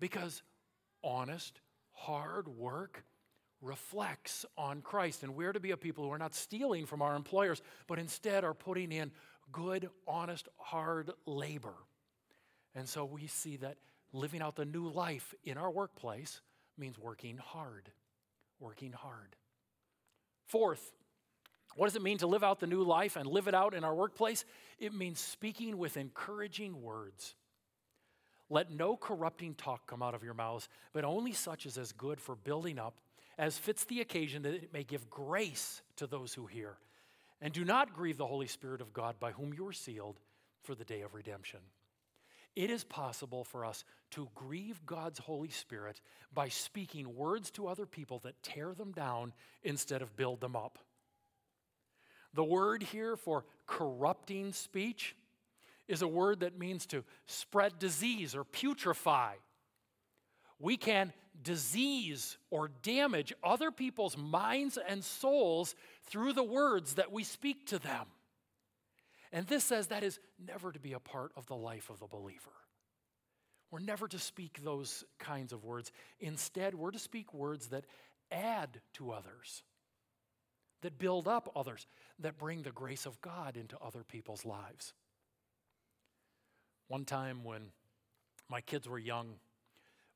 Because 0.00 0.42
honest, 1.04 1.60
hard 1.92 2.48
work 2.48 3.04
reflects 3.60 4.44
on 4.58 4.82
Christ. 4.82 5.22
And 5.22 5.36
we're 5.36 5.52
to 5.52 5.60
be 5.60 5.70
a 5.70 5.76
people 5.76 6.04
who 6.04 6.10
are 6.10 6.18
not 6.18 6.34
stealing 6.34 6.86
from 6.86 7.00
our 7.00 7.14
employers, 7.14 7.62
but 7.86 8.00
instead 8.00 8.42
are 8.42 8.54
putting 8.54 8.90
in 8.90 9.12
good, 9.52 9.88
honest, 10.08 10.48
hard 10.56 11.12
labor. 11.24 11.74
And 12.74 12.88
so 12.88 13.04
we 13.04 13.28
see 13.28 13.58
that 13.58 13.76
living 14.12 14.42
out 14.42 14.56
the 14.56 14.64
new 14.64 14.88
life 14.88 15.34
in 15.44 15.58
our 15.58 15.70
workplace 15.70 16.40
means 16.78 16.98
working 16.98 17.38
hard. 17.38 17.90
Working 18.60 18.92
hard. 18.92 19.36
Fourth, 20.46 20.92
what 21.74 21.86
does 21.86 21.96
it 21.96 22.02
mean 22.02 22.18
to 22.18 22.26
live 22.26 22.44
out 22.44 22.60
the 22.60 22.66
new 22.66 22.82
life 22.82 23.16
and 23.16 23.26
live 23.26 23.48
it 23.48 23.54
out 23.54 23.74
in 23.74 23.84
our 23.84 23.94
workplace? 23.94 24.44
It 24.78 24.94
means 24.94 25.18
speaking 25.20 25.78
with 25.78 25.96
encouraging 25.96 26.82
words. 26.82 27.34
Let 28.50 28.70
no 28.70 28.96
corrupting 28.96 29.54
talk 29.54 29.86
come 29.86 30.02
out 30.02 30.14
of 30.14 30.22
your 30.22 30.34
mouths, 30.34 30.68
but 30.92 31.04
only 31.04 31.32
such 31.32 31.64
as 31.64 31.78
is 31.78 31.92
good 31.92 32.20
for 32.20 32.36
building 32.36 32.78
up, 32.78 32.94
as 33.38 33.56
fits 33.56 33.84
the 33.84 34.02
occasion, 34.02 34.42
that 34.42 34.54
it 34.54 34.72
may 34.74 34.84
give 34.84 35.08
grace 35.08 35.80
to 35.96 36.06
those 36.06 36.34
who 36.34 36.44
hear. 36.46 36.76
And 37.40 37.54
do 37.54 37.64
not 37.64 37.94
grieve 37.94 38.18
the 38.18 38.26
Holy 38.26 38.46
Spirit 38.46 38.82
of 38.82 38.92
God, 38.92 39.18
by 39.18 39.32
whom 39.32 39.54
you 39.54 39.66
are 39.66 39.72
sealed 39.72 40.20
for 40.62 40.74
the 40.74 40.84
day 40.84 41.00
of 41.00 41.14
redemption. 41.14 41.60
It 42.54 42.70
is 42.70 42.84
possible 42.84 43.44
for 43.44 43.64
us 43.64 43.84
to 44.10 44.28
grieve 44.34 44.84
God's 44.84 45.18
Holy 45.18 45.48
Spirit 45.48 46.00
by 46.34 46.48
speaking 46.48 47.16
words 47.16 47.50
to 47.52 47.66
other 47.66 47.86
people 47.86 48.18
that 48.20 48.42
tear 48.42 48.74
them 48.74 48.92
down 48.92 49.32
instead 49.62 50.02
of 50.02 50.16
build 50.16 50.40
them 50.40 50.54
up. 50.54 50.78
The 52.34 52.44
word 52.44 52.82
here 52.82 53.16
for 53.16 53.44
corrupting 53.66 54.52
speech 54.52 55.16
is 55.88 56.02
a 56.02 56.08
word 56.08 56.40
that 56.40 56.58
means 56.58 56.86
to 56.86 57.04
spread 57.26 57.78
disease 57.78 58.34
or 58.34 58.44
putrefy. 58.44 59.34
We 60.58 60.76
can 60.76 61.12
disease 61.42 62.36
or 62.50 62.70
damage 62.82 63.32
other 63.42 63.70
people's 63.70 64.16
minds 64.16 64.78
and 64.88 65.02
souls 65.02 65.74
through 66.04 66.34
the 66.34 66.42
words 66.42 66.94
that 66.94 67.12
we 67.12 67.24
speak 67.24 67.66
to 67.68 67.78
them. 67.78 68.06
And 69.32 69.46
this 69.46 69.64
says 69.64 69.86
that 69.88 70.04
is 70.04 70.20
never 70.46 70.70
to 70.72 70.78
be 70.78 70.92
a 70.92 71.00
part 71.00 71.32
of 71.36 71.46
the 71.46 71.56
life 71.56 71.88
of 71.88 71.98
the 71.98 72.06
believer. 72.06 72.50
We're 73.70 73.78
never 73.80 74.06
to 74.08 74.18
speak 74.18 74.60
those 74.62 75.02
kinds 75.18 75.54
of 75.54 75.64
words. 75.64 75.90
Instead, 76.20 76.74
we're 76.74 76.90
to 76.90 76.98
speak 76.98 77.32
words 77.32 77.68
that 77.68 77.86
add 78.30 78.80
to 78.94 79.12
others, 79.12 79.62
that 80.82 80.98
build 80.98 81.26
up 81.26 81.50
others, 81.56 81.86
that 82.18 82.36
bring 82.36 82.62
the 82.62 82.70
grace 82.70 83.06
of 83.06 83.18
God 83.22 83.56
into 83.56 83.78
other 83.78 84.04
people's 84.04 84.44
lives. 84.44 84.92
One 86.88 87.06
time 87.06 87.44
when 87.44 87.62
my 88.50 88.60
kids 88.60 88.86
were 88.86 88.98
young, 88.98 89.36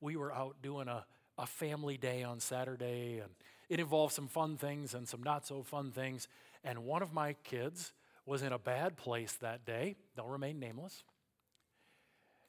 we 0.02 0.16
were 0.16 0.32
out 0.34 0.56
doing 0.62 0.88
a, 0.88 1.06
a 1.38 1.46
family 1.46 1.96
day 1.96 2.22
on 2.22 2.40
Saturday, 2.40 3.20
and 3.22 3.30
it 3.70 3.80
involved 3.80 4.12
some 4.12 4.28
fun 4.28 4.58
things 4.58 4.92
and 4.92 5.08
some 5.08 5.22
not 5.22 5.46
so 5.46 5.62
fun 5.62 5.92
things. 5.92 6.28
And 6.62 6.84
one 6.84 7.00
of 7.00 7.14
my 7.14 7.32
kids 7.44 7.94
was 8.26 8.42
in 8.42 8.52
a 8.52 8.58
bad 8.58 8.96
place 8.96 9.32
that 9.40 9.64
day. 9.64 9.96
They'll 10.14 10.26
remain 10.26 10.58
nameless. 10.58 11.04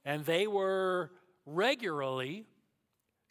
And 0.04 0.26
they 0.26 0.48
were 0.48 1.12
regularly 1.46 2.46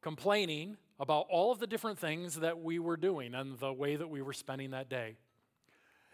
complaining 0.00 0.76
about 0.98 1.26
all 1.28 1.52
of 1.52 1.58
the 1.58 1.66
different 1.66 1.98
things 1.98 2.36
that 2.36 2.60
we 2.60 2.78
were 2.78 2.96
doing 2.96 3.34
and 3.34 3.58
the 3.58 3.72
way 3.72 3.96
that 3.96 4.08
we 4.08 4.22
were 4.22 4.32
spending 4.32 4.70
that 4.70 4.88
day. 4.88 5.16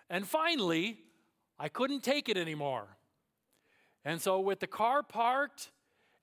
And 0.08 0.26
finally, 0.26 0.98
I 1.58 1.68
couldn't 1.68 2.02
take 2.02 2.28
it 2.28 2.36
anymore. 2.36 2.88
And 4.04 4.20
so, 4.20 4.40
with 4.40 4.58
the 4.58 4.66
car 4.66 5.02
parked 5.02 5.70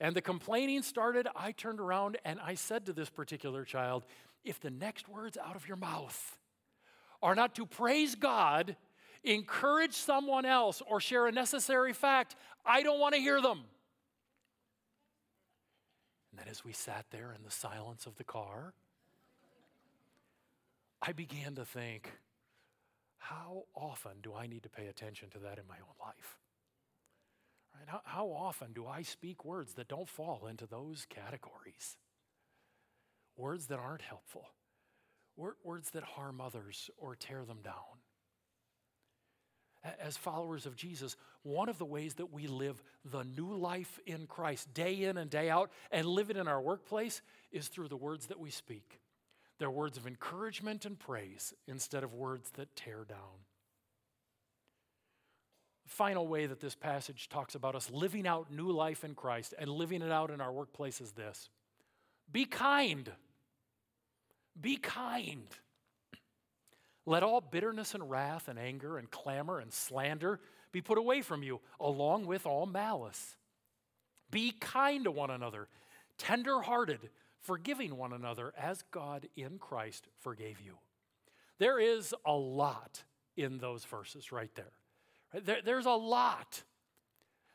and 0.01 0.15
the 0.15 0.21
complaining 0.21 0.81
started, 0.81 1.27
I 1.35 1.51
turned 1.51 1.79
around 1.79 2.17
and 2.25 2.39
I 2.41 2.55
said 2.55 2.85
to 2.87 2.93
this 2.93 3.09
particular 3.09 3.63
child, 3.63 4.03
If 4.43 4.59
the 4.59 4.69
next 4.69 5.07
words 5.07 5.37
out 5.37 5.55
of 5.55 5.67
your 5.67 5.77
mouth 5.77 6.37
are 7.21 7.35
not 7.35 7.55
to 7.55 7.65
praise 7.65 8.15
God 8.15 8.75
encourage 9.23 9.93
someone 9.93 10.45
else, 10.45 10.81
or 10.87 10.99
share 10.99 11.27
a 11.27 11.31
necessary 11.31 11.93
fact, 11.93 12.35
I 12.65 12.83
don't 12.83 12.99
want 12.99 13.15
to 13.15 13.21
hear 13.21 13.41
them. 13.41 13.61
And 16.31 16.39
then 16.39 16.47
as 16.49 16.63
we 16.63 16.73
sat 16.73 17.05
there 17.11 17.33
in 17.33 17.43
the 17.43 17.51
silence 17.51 18.05
of 18.05 18.15
the 18.15 18.23
car, 18.23 18.73
I 21.01 21.11
began 21.11 21.55
to 21.55 21.65
think, 21.65 22.11
how 23.17 23.65
often 23.75 24.21
do 24.21 24.33
I 24.33 24.47
need 24.47 24.63
to 24.63 24.69
pay 24.69 24.87
attention 24.87 25.29
to 25.31 25.39
that 25.39 25.57
in 25.57 25.67
my 25.67 25.75
own 25.75 25.95
life? 26.05 26.37
Right? 27.75 27.87
How, 27.87 28.01
how 28.03 28.27
often 28.27 28.73
do 28.73 28.87
I 28.87 29.01
speak 29.01 29.45
words 29.45 29.73
that 29.73 29.87
don't 29.87 30.09
fall 30.09 30.47
into 30.47 30.65
those 30.65 31.05
categories? 31.09 31.97
Words 33.37 33.67
that 33.67 33.79
aren't 33.79 34.01
helpful, 34.01 34.49
words 35.37 35.91
that 35.91 36.03
harm 36.03 36.41
others 36.41 36.89
or 36.97 37.15
tear 37.15 37.45
them 37.45 37.59
down 37.63 37.99
as 39.99 40.17
followers 40.17 40.65
of 40.65 40.75
Jesus, 40.75 41.15
one 41.43 41.69
of 41.69 41.77
the 41.77 41.85
ways 41.85 42.15
that 42.15 42.33
we 42.33 42.47
live 42.47 42.81
the 43.05 43.23
new 43.23 43.55
life 43.55 43.99
in 44.05 44.27
Christ 44.27 44.73
day 44.73 45.03
in 45.03 45.17
and 45.17 45.29
day 45.29 45.49
out 45.49 45.71
and 45.91 46.05
live 46.05 46.29
it 46.29 46.37
in 46.37 46.47
our 46.47 46.61
workplace 46.61 47.21
is 47.51 47.67
through 47.67 47.87
the 47.87 47.97
words 47.97 48.27
that 48.27 48.39
we 48.39 48.49
speak. 48.49 48.99
They're 49.57 49.71
words 49.71 49.97
of 49.97 50.07
encouragement 50.07 50.85
and 50.85 50.97
praise 50.97 51.53
instead 51.67 52.03
of 52.03 52.13
words 52.13 52.49
that 52.51 52.75
tear 52.75 53.05
down. 53.07 53.45
Final 55.85 56.27
way 56.27 56.45
that 56.45 56.59
this 56.59 56.75
passage 56.75 57.29
talks 57.29 57.55
about 57.55 57.75
us 57.75 57.89
living 57.89 58.27
out 58.27 58.51
new 58.51 58.71
life 58.71 59.03
in 59.03 59.15
Christ 59.15 59.53
and 59.57 59.69
living 59.69 60.01
it 60.01 60.11
out 60.11 60.29
in 60.29 60.39
our 60.39 60.51
workplace 60.51 61.01
is 61.01 61.11
this 61.11 61.49
be 62.31 62.45
kind. 62.45 63.11
Be 64.59 64.77
kind. 64.77 65.47
Let 67.09 67.23
all 67.23 67.41
bitterness 67.41 67.95
and 67.95 68.07
wrath 68.07 68.49
and 68.49 68.59
anger 68.59 68.99
and 68.99 69.09
clamor 69.09 69.57
and 69.57 69.73
slander 69.73 70.39
be 70.71 70.79
put 70.79 70.99
away 70.99 71.23
from 71.23 71.41
you, 71.41 71.59
along 71.79 72.27
with 72.27 72.45
all 72.45 72.67
malice. 72.67 73.35
Be 74.29 74.51
kind 74.51 75.05
to 75.05 75.11
one 75.11 75.31
another, 75.31 75.69
tender 76.19 76.61
hearted, 76.61 77.09
forgiving 77.41 77.97
one 77.97 78.13
another 78.13 78.53
as 78.55 78.83
God 78.91 79.27
in 79.35 79.57
Christ 79.57 80.05
forgave 80.19 80.61
you. 80.61 80.77
There 81.57 81.79
is 81.79 82.13
a 82.27 82.33
lot 82.33 83.01
in 83.35 83.57
those 83.57 83.85
verses 83.85 84.31
right 84.31 84.53
there. 84.53 85.41
there 85.41 85.61
there's 85.65 85.87
a 85.87 85.89
lot. 85.89 86.61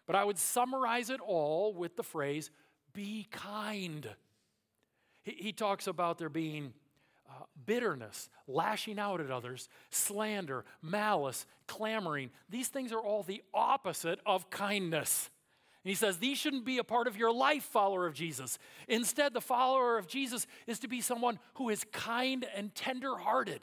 But 0.04 0.16
I 0.16 0.24
would 0.24 0.38
summarize 0.38 1.10
it 1.10 1.20
all 1.20 1.72
with 1.72 1.94
the 1.94 2.02
phrase 2.02 2.50
be 2.92 3.28
kind. 3.30 4.10
He, 5.22 5.36
he 5.38 5.52
talks 5.52 5.86
about 5.86 6.18
there 6.18 6.28
being 6.28 6.72
uh, 7.28 7.44
bitterness, 7.66 8.28
lashing 8.46 8.98
out 8.98 9.20
at 9.20 9.30
others, 9.30 9.68
slander, 9.90 10.64
malice, 10.82 11.46
clamoring. 11.66 12.30
These 12.48 12.68
things 12.68 12.92
are 12.92 13.00
all 13.00 13.22
the 13.22 13.42
opposite 13.52 14.20
of 14.26 14.50
kindness. 14.50 15.30
And 15.84 15.90
he 15.90 15.94
says 15.94 16.18
these 16.18 16.38
shouldn't 16.38 16.64
be 16.64 16.78
a 16.78 16.84
part 16.84 17.06
of 17.06 17.16
your 17.16 17.32
life, 17.32 17.62
follower 17.62 18.06
of 18.06 18.14
Jesus. 18.14 18.58
Instead, 18.88 19.34
the 19.34 19.40
follower 19.40 19.98
of 19.98 20.06
Jesus 20.06 20.46
is 20.66 20.78
to 20.80 20.88
be 20.88 21.00
someone 21.00 21.38
who 21.54 21.68
is 21.68 21.84
kind 21.92 22.46
and 22.54 22.74
tender 22.74 23.16
hearted, 23.16 23.60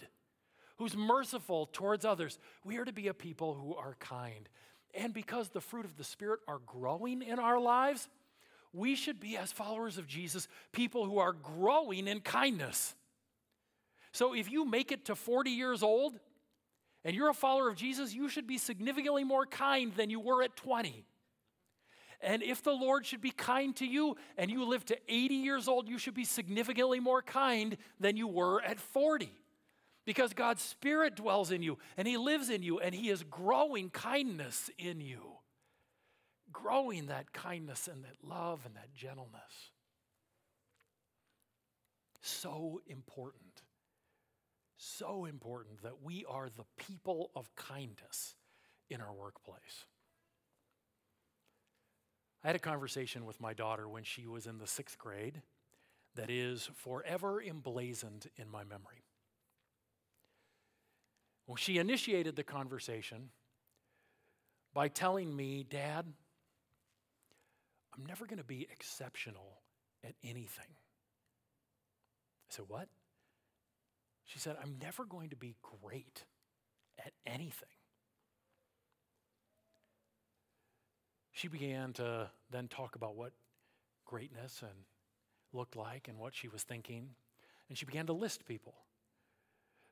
who's 0.77 0.95
merciful 0.95 1.67
towards 1.73 2.05
others. 2.05 2.37
We 2.63 2.77
are 2.77 2.85
to 2.85 2.93
be 2.93 3.07
a 3.07 3.13
people 3.13 3.55
who 3.55 3.75
are 3.75 3.95
kind. 3.99 4.47
And 4.93 5.13
because 5.13 5.49
the 5.49 5.61
fruit 5.61 5.85
of 5.85 5.97
the 5.97 6.03
Spirit 6.03 6.41
are 6.47 6.59
growing 6.59 7.21
in 7.21 7.39
our 7.39 7.59
lives, 7.59 8.07
we 8.73 8.95
should 8.95 9.19
be, 9.19 9.35
as 9.37 9.51
followers 9.51 9.97
of 9.97 10.07
Jesus, 10.07 10.47
people 10.71 11.05
who 11.05 11.17
are 11.17 11.33
growing 11.33 12.07
in 12.07 12.21
kindness. 12.21 12.95
So 14.13 14.33
if 14.33 14.51
you 14.51 14.65
make 14.65 14.91
it 14.91 15.05
to 15.05 15.15
40 15.15 15.51
years 15.51 15.83
old 15.83 16.19
and 17.03 17.15
you're 17.15 17.29
a 17.29 17.33
follower 17.33 17.69
of 17.69 17.75
Jesus, 17.75 18.13
you 18.13 18.29
should 18.29 18.45
be 18.45 18.57
significantly 18.57 19.23
more 19.23 19.45
kind 19.45 19.93
than 19.95 20.09
you 20.09 20.19
were 20.19 20.43
at 20.43 20.55
20. 20.55 21.05
And 22.19 22.43
if 22.43 22.61
the 22.61 22.71
Lord 22.71 23.05
should 23.05 23.21
be 23.21 23.31
kind 23.31 23.75
to 23.77 23.85
you 23.85 24.15
and 24.37 24.51
you 24.51 24.65
live 24.65 24.85
to 24.85 24.97
80 25.07 25.35
years 25.35 25.67
old, 25.67 25.87
you 25.87 25.97
should 25.97 26.13
be 26.13 26.25
significantly 26.25 26.99
more 26.99 27.21
kind 27.21 27.77
than 27.99 28.15
you 28.15 28.27
were 28.27 28.61
at 28.61 28.79
40. 28.79 29.31
Because 30.05 30.33
God's 30.33 30.61
Spirit 30.61 31.15
dwells 31.15 31.51
in 31.51 31.63
you 31.63 31.77
and 31.97 32.07
He 32.07 32.17
lives 32.17 32.49
in 32.49 32.63
you 32.63 32.79
and 32.79 32.93
He 32.93 33.09
is 33.09 33.23
growing 33.23 33.89
kindness 33.89 34.69
in 34.77 35.01
you. 35.01 35.21
Growing 36.51 37.07
that 37.07 37.31
kindness 37.33 37.87
and 37.87 38.03
that 38.03 38.17
love 38.23 38.65
and 38.65 38.75
that 38.75 38.93
gentleness. 38.93 39.71
So 42.21 42.81
important 42.87 43.61
so 44.81 45.25
important 45.25 45.83
that 45.83 46.01
we 46.01 46.25
are 46.27 46.49
the 46.49 46.65
people 46.77 47.29
of 47.35 47.53
kindness 47.55 48.35
in 48.89 48.99
our 48.99 49.13
workplace. 49.13 49.85
I 52.43 52.47
had 52.47 52.55
a 52.55 52.59
conversation 52.59 53.25
with 53.25 53.39
my 53.39 53.53
daughter 53.53 53.87
when 53.87 54.03
she 54.03 54.25
was 54.25 54.47
in 54.47 54.57
the 54.57 54.65
sixth 54.65 54.97
grade 54.97 55.43
that 56.15 56.31
is 56.31 56.69
forever 56.73 57.41
emblazoned 57.41 58.27
in 58.35 58.49
my 58.49 58.63
memory. 58.63 59.05
Well, 61.45 61.57
she 61.57 61.77
initiated 61.77 62.35
the 62.35 62.43
conversation 62.43 63.29
by 64.73 64.87
telling 64.87 65.35
me, 65.35 65.63
Dad, 65.69 66.05
I'm 67.93 68.05
never 68.05 68.25
going 68.25 68.39
to 68.39 68.43
be 68.43 68.67
exceptional 68.71 69.61
at 70.03 70.15
anything. 70.23 70.65
I 72.49 72.55
said, 72.55 72.65
What? 72.67 72.87
She 74.25 74.39
said, 74.39 74.57
I'm 74.61 74.77
never 74.81 75.05
going 75.05 75.29
to 75.29 75.35
be 75.35 75.55
great 75.61 76.25
at 77.03 77.13
anything. 77.25 77.67
She 81.31 81.47
began 81.47 81.93
to 81.93 82.29
then 82.51 82.67
talk 82.67 82.95
about 82.95 83.15
what 83.15 83.31
greatness 84.05 84.61
and 84.61 84.85
looked 85.53 85.75
like 85.75 86.07
and 86.07 86.17
what 86.17 86.35
she 86.35 86.47
was 86.47 86.63
thinking. 86.63 87.09
And 87.69 87.77
she 87.77 87.85
began 87.85 88.05
to 88.07 88.13
list 88.13 88.45
people 88.45 88.75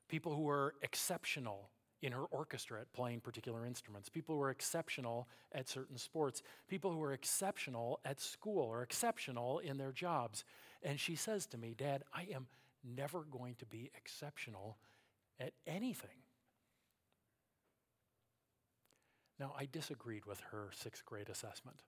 people 0.10 0.36
who 0.36 0.42
were 0.42 0.74
exceptional 0.82 1.70
in 2.02 2.12
her 2.12 2.24
orchestra 2.26 2.82
at 2.82 2.92
playing 2.94 3.20
particular 3.20 3.66
instruments, 3.66 4.10
people 4.10 4.36
who 4.36 4.40
were 4.40 4.50
exceptional 4.50 5.28
at 5.52 5.68
certain 5.70 5.98
sports, 5.98 6.42
people 6.68 6.92
who 6.92 6.98
were 6.98 7.14
exceptional 7.14 8.00
at 8.06 8.20
school 8.20 8.64
or 8.64 8.82
exceptional 8.82 9.60
in 9.60 9.78
their 9.78 9.92
jobs. 9.92 10.44
And 10.82 11.00
she 11.00 11.16
says 11.16 11.46
to 11.48 11.58
me, 11.58 11.76
Dad, 11.78 12.04
I 12.14 12.28
am 12.34 12.48
never 12.84 13.24
going 13.24 13.56
to 13.56 13.66
be 13.66 13.92
exceptional 13.96 14.78
at 15.40 15.54
anything. 15.68 16.10
Now, 19.40 19.54
I 19.58 19.68
disagreed 19.72 20.26
with 20.26 20.42
her 20.52 20.70
sixth 20.74 21.06
grade 21.06 21.30
assessment. 21.30 21.82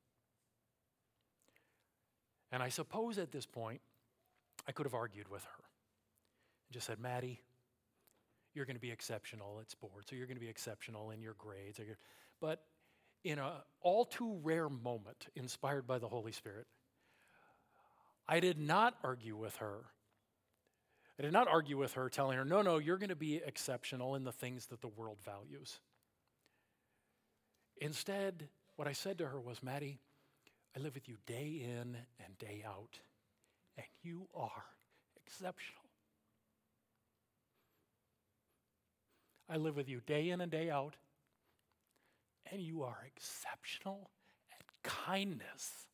And 2.51 2.63
I 2.63 2.69
suppose 2.69 3.17
at 3.17 3.31
this 3.31 3.45
point, 3.45 3.81
I 4.67 4.71
could 4.71 4.85
have 4.85 4.93
argued 4.93 5.29
with 5.29 5.43
her 5.43 5.63
and 6.67 6.73
just 6.73 6.87
said, 6.87 6.99
Maddie, 6.99 7.41
you're 8.53 8.65
going 8.65 8.75
to 8.75 8.81
be 8.81 8.91
exceptional 8.91 9.59
at 9.59 9.69
sports, 9.69 10.11
or 10.11 10.15
you're 10.15 10.27
going 10.27 10.37
to 10.37 10.43
be 10.43 10.49
exceptional 10.49 11.11
in 11.11 11.21
your 11.21 11.35
grades. 11.37 11.79
but 12.39 12.63
in 13.23 13.39
an 13.39 13.51
all 13.81 14.05
too 14.05 14.39
rare 14.43 14.69
moment, 14.69 15.27
inspired 15.35 15.85
by 15.85 15.99
the 15.99 16.07
Holy 16.07 16.31
Spirit, 16.31 16.67
I 18.27 18.39
did 18.39 18.57
not 18.59 18.95
argue 19.03 19.35
with 19.35 19.57
her. 19.57 19.85
I 21.21 21.23
did 21.23 21.33
not 21.33 21.47
argue 21.47 21.77
with 21.77 21.93
her, 21.93 22.09
telling 22.09 22.35
her, 22.35 22.43
no, 22.43 22.63
no, 22.63 22.79
you're 22.79 22.97
going 22.97 23.09
to 23.09 23.15
be 23.15 23.35
exceptional 23.35 24.15
in 24.15 24.23
the 24.23 24.31
things 24.31 24.65
that 24.65 24.81
the 24.81 24.87
world 24.87 25.19
values. 25.23 25.79
Instead, 27.79 28.49
what 28.75 28.87
I 28.87 28.93
said 28.93 29.19
to 29.19 29.27
her 29.27 29.39
was, 29.39 29.61
Maddie, 29.61 29.99
I 30.75 30.79
live 30.79 30.95
with 30.95 31.07
you 31.07 31.17
day 31.27 31.61
in 31.63 31.95
and 32.25 32.37
day 32.39 32.63
out, 32.65 32.97
and 33.77 33.85
you 34.01 34.29
are 34.33 34.63
exceptional. 35.15 35.83
I 39.47 39.57
live 39.57 39.75
with 39.75 39.89
you 39.89 40.01
day 40.07 40.31
in 40.31 40.41
and 40.41 40.51
day 40.51 40.71
out, 40.71 40.95
and 42.51 42.63
you 42.63 42.81
are 42.81 42.97
exceptional 43.05 44.09
at 44.51 44.63
kindness. 44.81 45.85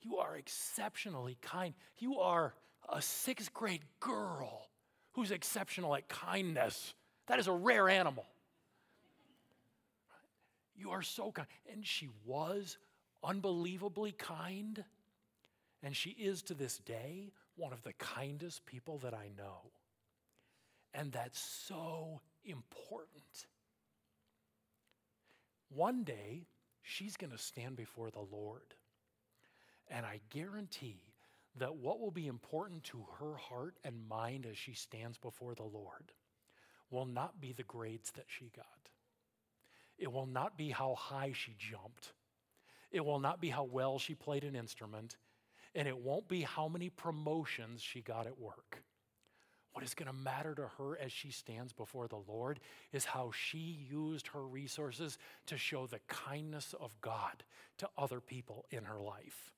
You 0.00 0.16
are 0.16 0.34
exceptionally 0.34 1.36
kind. 1.42 1.74
You 1.98 2.20
are 2.20 2.54
a 2.90 3.00
sixth 3.00 3.52
grade 3.54 3.84
girl 4.00 4.68
who's 5.12 5.30
exceptional 5.30 5.94
at 5.94 6.08
kindness. 6.08 6.94
That 7.26 7.38
is 7.38 7.46
a 7.46 7.52
rare 7.52 7.88
animal. 7.88 8.26
You 10.76 10.90
are 10.90 11.02
so 11.02 11.30
kind. 11.30 11.48
And 11.72 11.86
she 11.86 12.08
was 12.24 12.78
unbelievably 13.22 14.12
kind. 14.12 14.84
And 15.82 15.94
she 15.94 16.10
is 16.10 16.42
to 16.42 16.54
this 16.54 16.78
day 16.78 17.32
one 17.56 17.72
of 17.72 17.82
the 17.82 17.92
kindest 17.94 18.64
people 18.66 18.98
that 18.98 19.14
I 19.14 19.30
know. 19.36 19.70
And 20.94 21.12
that's 21.12 21.38
so 21.38 22.20
important. 22.44 23.46
One 25.68 26.02
day, 26.02 26.46
she's 26.82 27.16
going 27.16 27.30
to 27.30 27.38
stand 27.38 27.76
before 27.76 28.10
the 28.10 28.24
Lord. 28.32 28.74
And 29.88 30.04
I 30.04 30.20
guarantee 30.30 31.09
that 31.58 31.76
what 31.76 32.00
will 32.00 32.10
be 32.10 32.26
important 32.26 32.84
to 32.84 33.04
her 33.18 33.36
heart 33.36 33.76
and 33.84 34.08
mind 34.08 34.46
as 34.46 34.56
she 34.56 34.72
stands 34.72 35.18
before 35.18 35.54
the 35.54 35.64
Lord 35.64 36.12
will 36.90 37.06
not 37.06 37.40
be 37.40 37.52
the 37.52 37.62
grades 37.62 38.10
that 38.12 38.26
she 38.28 38.50
got. 38.54 38.66
It 39.98 40.12
will 40.12 40.26
not 40.26 40.56
be 40.56 40.70
how 40.70 40.94
high 40.94 41.32
she 41.34 41.54
jumped. 41.58 42.12
It 42.90 43.04
will 43.04 43.20
not 43.20 43.40
be 43.40 43.50
how 43.50 43.64
well 43.64 43.98
she 43.98 44.14
played 44.14 44.44
an 44.44 44.56
instrument. 44.56 45.16
And 45.74 45.86
it 45.86 45.98
won't 45.98 46.26
be 46.26 46.42
how 46.42 46.68
many 46.68 46.88
promotions 46.88 47.82
she 47.82 48.00
got 48.00 48.26
at 48.26 48.38
work. 48.38 48.82
What 49.72 49.84
is 49.84 49.94
going 49.94 50.08
to 50.08 50.12
matter 50.12 50.54
to 50.56 50.68
her 50.78 50.98
as 50.98 51.12
she 51.12 51.30
stands 51.30 51.72
before 51.72 52.08
the 52.08 52.22
Lord 52.26 52.58
is 52.92 53.04
how 53.04 53.30
she 53.32 53.86
used 53.88 54.28
her 54.28 54.44
resources 54.44 55.16
to 55.46 55.56
show 55.56 55.86
the 55.86 56.00
kindness 56.08 56.74
of 56.80 57.00
God 57.00 57.44
to 57.78 57.88
other 57.96 58.20
people 58.20 58.66
in 58.70 58.84
her 58.84 59.00
life. 59.00 59.52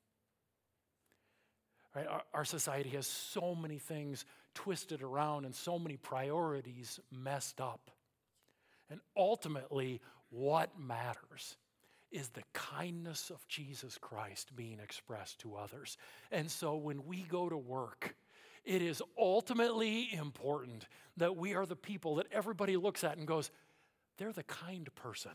Right? 1.95 2.07
Our, 2.07 2.23
our 2.33 2.45
society 2.45 2.91
has 2.91 3.07
so 3.07 3.55
many 3.55 3.79
things 3.79 4.25
twisted 4.55 5.03
around 5.03 5.45
and 5.45 5.55
so 5.55 5.79
many 5.79 5.97
priorities 5.97 7.01
messed 7.11 7.61
up. 7.61 7.91
And 8.91 9.01
ultimately, 9.17 10.01
what 10.31 10.79
matters 10.79 11.57
is 12.11 12.29
the 12.29 12.43
kindness 12.53 13.31
of 13.31 13.47
Jesus 13.49 13.97
Christ 13.99 14.55
being 14.55 14.79
expressed 14.83 15.41
to 15.41 15.57
others. 15.57 15.97
And 16.31 16.51
so 16.51 16.77
when 16.77 17.07
we 17.07 17.23
go 17.23 17.49
to 17.49 17.57
work, 17.57 18.15
it 18.65 18.83
is 18.83 19.03
ultimately 19.19 20.13
important 20.13 20.87
that 21.17 21.37
we 21.37 21.55
are 21.55 21.67
the 21.67 21.77
people 21.77 22.17
that 22.17 22.27
everybody 22.31 22.77
looks 22.77 23.03
at 23.03 23.17
and 23.17 23.27
goes, 23.27 23.51
they're 24.19 24.33
the 24.33 24.43
kind 24.43 24.95
person. 24.95 25.33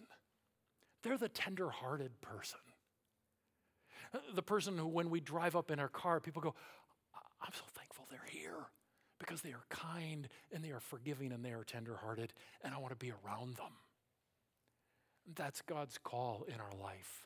They're 1.04 1.18
the 1.18 1.30
tender 1.30 1.70
hearted 1.70 2.22
person. 2.22 2.60
The 4.34 4.42
person 4.42 4.78
who, 4.78 4.88
when 4.88 5.10
we 5.10 5.20
drive 5.20 5.56
up 5.56 5.72
in 5.72 5.80
our 5.80 5.88
car, 5.88 6.20
people 6.20 6.42
go, 6.42 6.56
I'm 7.42 7.54
so 7.54 7.64
thankful 7.76 8.06
they're 8.10 8.20
here 8.30 8.68
because 9.20 9.42
they 9.42 9.52
are 9.52 9.66
kind 9.70 10.28
and 10.52 10.64
they 10.64 10.72
are 10.72 10.80
forgiving 10.80 11.32
and 11.32 11.44
they 11.44 11.52
are 11.52 11.64
tenderhearted, 11.64 12.34
and 12.64 12.74
I 12.74 12.78
want 12.78 12.92
to 12.92 12.98
be 12.98 13.12
around 13.26 13.56
them. 13.56 13.72
That's 15.36 15.62
God's 15.62 15.98
call 15.98 16.46
in 16.48 16.56
our 16.56 16.82
life 16.82 17.26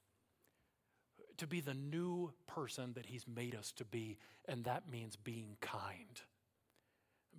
to 1.38 1.48
be 1.48 1.60
the 1.60 1.74
new 1.74 2.32
person 2.46 2.94
that 2.94 3.08
He's 3.08 3.26
made 3.28 3.56
us 3.56 3.72
to 3.74 3.86
be, 3.86 4.17
and 4.48 4.63
that 4.65 4.89
means 4.91 5.15
being 5.15 5.58
kind. 5.60 6.22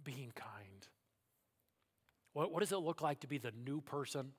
Being 0.03 0.33
kind. 0.35 0.89
What, 2.33 2.51
what 2.51 2.61
does 2.61 2.73
it 2.73 2.79
look 2.79 3.01
like 3.01 3.21
to 3.21 3.27
be 3.27 3.39
the 3.39 3.53
new 3.65 3.81
person 3.81 4.33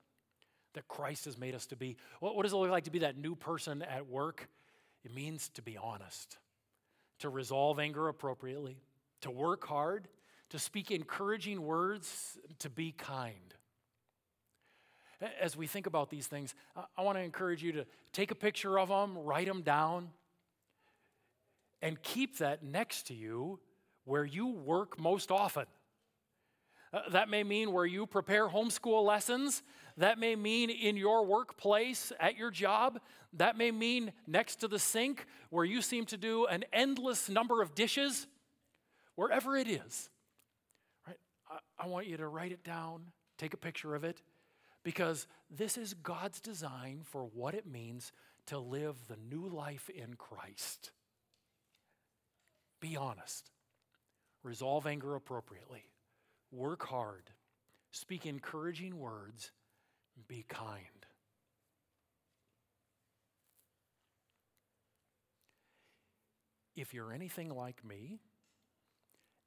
that 0.73 0.87
Christ 0.87 1.25
has 1.25 1.37
made 1.37 1.55
us 1.55 1.65
to 1.67 1.75
be? 1.75 1.97
What, 2.19 2.35
what 2.35 2.43
does 2.43 2.53
it 2.53 2.57
look 2.57 2.71
like 2.71 2.85
to 2.85 2.91
be 2.91 2.99
that 2.99 3.17
new 3.17 3.35
person 3.35 3.81
at 3.83 4.07
work? 4.09 4.49
It 5.03 5.13
means 5.13 5.49
to 5.49 5.61
be 5.61 5.77
honest, 5.77 6.37
to 7.19 7.29
resolve 7.29 7.79
anger 7.79 8.07
appropriately, 8.07 8.77
to 9.21 9.31
work 9.31 9.65
hard, 9.65 10.07
to 10.49 10.59
speak 10.59 10.91
encouraging 10.91 11.61
words, 11.61 12.37
to 12.59 12.69
be 12.69 12.91
kind. 12.91 13.53
As 15.39 15.55
we 15.55 15.67
think 15.67 15.87
about 15.87 16.09
these 16.09 16.27
things, 16.27 16.53
I 16.97 17.01
want 17.01 17.17
to 17.17 17.23
encourage 17.23 17.63
you 17.63 17.71
to 17.73 17.85
take 18.11 18.31
a 18.31 18.35
picture 18.35 18.77
of 18.77 18.89
them, 18.89 19.17
write 19.17 19.47
them 19.47 19.61
down, 19.61 20.09
and 21.81 22.01
keep 22.01 22.37
that 22.37 22.63
next 22.63 23.07
to 23.07 23.13
you 23.13 23.59
where 24.05 24.25
you 24.25 24.47
work 24.47 24.99
most 24.99 25.31
often. 25.31 25.65
Uh, 26.93 27.09
that 27.09 27.29
may 27.29 27.43
mean 27.43 27.71
where 27.71 27.85
you 27.85 28.05
prepare 28.05 28.47
homeschool 28.47 29.03
lessons. 29.03 29.63
That 29.97 30.17
may 30.19 30.35
mean 30.35 30.69
in 30.69 30.97
your 30.97 31.25
workplace, 31.25 32.11
at 32.19 32.37
your 32.37 32.51
job. 32.51 32.99
That 33.33 33.57
may 33.57 33.71
mean 33.71 34.11
next 34.27 34.57
to 34.57 34.67
the 34.67 34.79
sink 34.79 35.25
where 35.49 35.65
you 35.65 35.81
seem 35.81 36.05
to 36.07 36.17
do 36.17 36.45
an 36.45 36.65
endless 36.73 37.29
number 37.29 37.61
of 37.61 37.75
dishes. 37.75 38.27
Wherever 39.15 39.55
it 39.55 39.67
is, 39.67 40.09
right? 41.07 41.19
I, 41.49 41.83
I 41.83 41.87
want 41.87 42.07
you 42.07 42.17
to 42.17 42.27
write 42.27 42.51
it 42.51 42.63
down, 42.63 43.03
take 43.37 43.53
a 43.53 43.57
picture 43.57 43.93
of 43.93 44.03
it, 44.03 44.21
because 44.83 45.27
this 45.49 45.77
is 45.77 45.93
God's 45.93 46.41
design 46.41 47.01
for 47.03 47.23
what 47.23 47.53
it 47.53 47.67
means 47.67 48.11
to 48.47 48.57
live 48.57 48.95
the 49.07 49.17
new 49.29 49.47
life 49.47 49.89
in 49.89 50.15
Christ. 50.15 50.91
Be 52.81 52.97
honest, 52.97 53.51
resolve 54.43 54.87
anger 54.87 55.15
appropriately, 55.15 55.85
work 56.51 56.85
hard, 56.87 57.29
speak 57.91 58.25
encouraging 58.25 58.97
words, 58.97 59.51
be 60.27 60.45
kind. 60.47 60.85
If 66.75 66.93
you're 66.93 67.13
anything 67.13 67.49
like 67.49 67.85
me, 67.85 68.19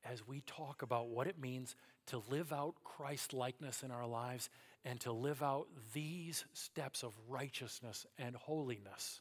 as 0.05 0.27
we 0.27 0.43
talk 0.43 0.83
about 0.83 1.09
what 1.09 1.27
it 1.27 1.41
means 1.41 1.75
to 2.07 2.23
live 2.31 2.53
out 2.53 2.77
Christ 2.85 3.33
likeness 3.33 3.83
in 3.83 3.91
our 3.91 4.07
lives 4.07 4.49
and 4.85 5.01
to 5.01 5.11
live 5.13 5.43
out 5.43 5.67
these 5.93 6.45
steps 6.53 7.03
of 7.03 7.13
righteousness 7.29 8.07
and 8.17 8.37
holiness. 8.37 9.21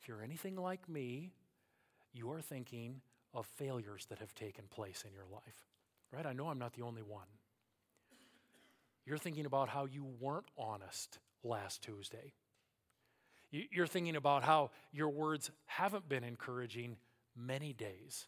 If 0.00 0.08
you're 0.08 0.22
anything 0.22 0.56
like 0.56 0.88
me, 0.88 1.32
you 2.14 2.30
are 2.32 2.40
thinking, 2.40 3.02
of 3.36 3.46
failures 3.46 4.06
that 4.08 4.18
have 4.18 4.34
taken 4.34 4.64
place 4.70 5.04
in 5.06 5.12
your 5.12 5.26
life, 5.30 5.66
right? 6.10 6.24
I 6.24 6.32
know 6.32 6.48
I'm 6.48 6.58
not 6.58 6.72
the 6.72 6.82
only 6.82 7.02
one. 7.02 7.26
You're 9.06 9.18
thinking 9.18 9.46
about 9.46 9.68
how 9.68 9.86
you 9.86 10.04
weren't 10.20 10.48
honest 10.58 11.18
last 11.44 11.82
Tuesday. 11.82 12.32
You're 13.50 13.86
thinking 13.86 14.16
about 14.16 14.42
how 14.42 14.72
your 14.92 15.08
words 15.08 15.50
haven't 15.66 16.08
been 16.08 16.24
encouraging 16.24 16.96
many 17.36 17.72
days. 17.72 18.26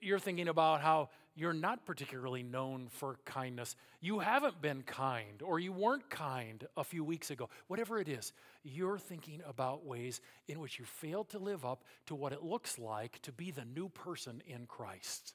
You're 0.00 0.20
thinking 0.20 0.48
about 0.48 0.80
how 0.80 1.10
you're 1.34 1.52
not 1.52 1.84
particularly 1.84 2.42
known 2.42 2.88
for 2.88 3.18
kindness. 3.24 3.76
You 4.00 4.20
haven't 4.20 4.62
been 4.62 4.82
kind, 4.82 5.42
or 5.42 5.58
you 5.58 5.72
weren't 5.72 6.08
kind 6.08 6.66
a 6.76 6.84
few 6.84 7.04
weeks 7.04 7.30
ago. 7.30 7.50
Whatever 7.66 7.98
it 7.98 8.08
is, 8.08 8.32
you're 8.62 8.98
thinking 8.98 9.42
about 9.46 9.84
ways 9.84 10.20
in 10.48 10.60
which 10.60 10.78
you 10.78 10.84
failed 10.84 11.28
to 11.30 11.38
live 11.38 11.64
up 11.64 11.84
to 12.06 12.14
what 12.14 12.32
it 12.32 12.42
looks 12.42 12.78
like 12.78 13.20
to 13.22 13.32
be 13.32 13.50
the 13.50 13.64
new 13.64 13.88
person 13.88 14.42
in 14.46 14.66
Christ. 14.66 15.34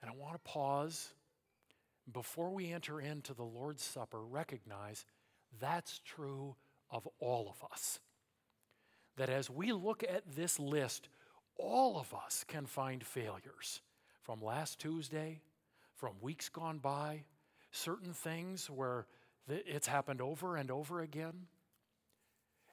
And 0.00 0.10
I 0.10 0.14
want 0.14 0.34
to 0.34 0.50
pause 0.50 1.12
before 2.12 2.50
we 2.50 2.72
enter 2.72 3.00
into 3.00 3.34
the 3.34 3.44
Lord's 3.44 3.82
Supper, 3.82 4.22
recognize 4.22 5.04
that's 5.60 6.00
true 6.04 6.56
of 6.90 7.08
all 7.18 7.48
of 7.48 7.70
us. 7.70 8.00
That 9.16 9.30
as 9.30 9.48
we 9.48 9.72
look 9.72 10.02
at 10.02 10.34
this 10.34 10.58
list, 10.58 11.08
all 11.56 11.98
of 11.98 12.12
us 12.12 12.44
can 12.46 12.66
find 12.66 13.04
failures 13.04 13.80
from 14.22 14.42
last 14.42 14.78
Tuesday, 14.78 15.40
from 15.94 16.14
weeks 16.20 16.48
gone 16.48 16.78
by, 16.78 17.24
certain 17.70 18.12
things 18.12 18.68
where 18.68 19.06
it's 19.48 19.86
happened 19.86 20.20
over 20.20 20.56
and 20.56 20.70
over 20.70 21.00
again. 21.00 21.46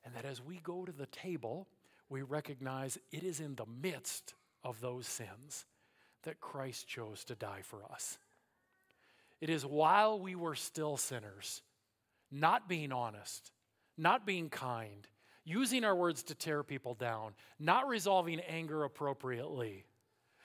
And 0.04 0.16
that 0.16 0.26
as 0.26 0.42
we 0.42 0.60
go 0.64 0.86
to 0.86 0.92
the 0.92 1.06
table, 1.08 1.68
we 2.10 2.22
recognize 2.24 2.98
it 3.12 3.24
is 3.24 3.40
in 3.40 3.56
the 3.56 3.66
midst 3.66 4.34
of 4.64 4.82
those 4.82 5.08
sins 5.08 5.66
that 6.24 6.40
Christ 6.40 6.88
chose 6.88 7.24
to 7.26 7.36
die 7.36 7.62
for 7.64 7.84
us. 7.92 8.18
It 9.42 9.50
is 9.50 9.66
while 9.66 10.20
we 10.20 10.36
were 10.36 10.56
still 10.56 10.98
sinners, 10.98 11.64
not 12.32 12.70
being 12.70 12.92
honest, 12.92 13.52
not 13.98 14.26
being 14.26 14.50
kind, 14.50 15.08
using 15.44 15.84
our 15.84 15.96
words 15.96 16.22
to 16.24 16.36
tear 16.36 16.64
people 16.64 16.94
down, 16.94 17.34
not 17.60 17.88
resolving 17.88 18.40
anger 18.42 18.84
appropriately, 18.84 19.86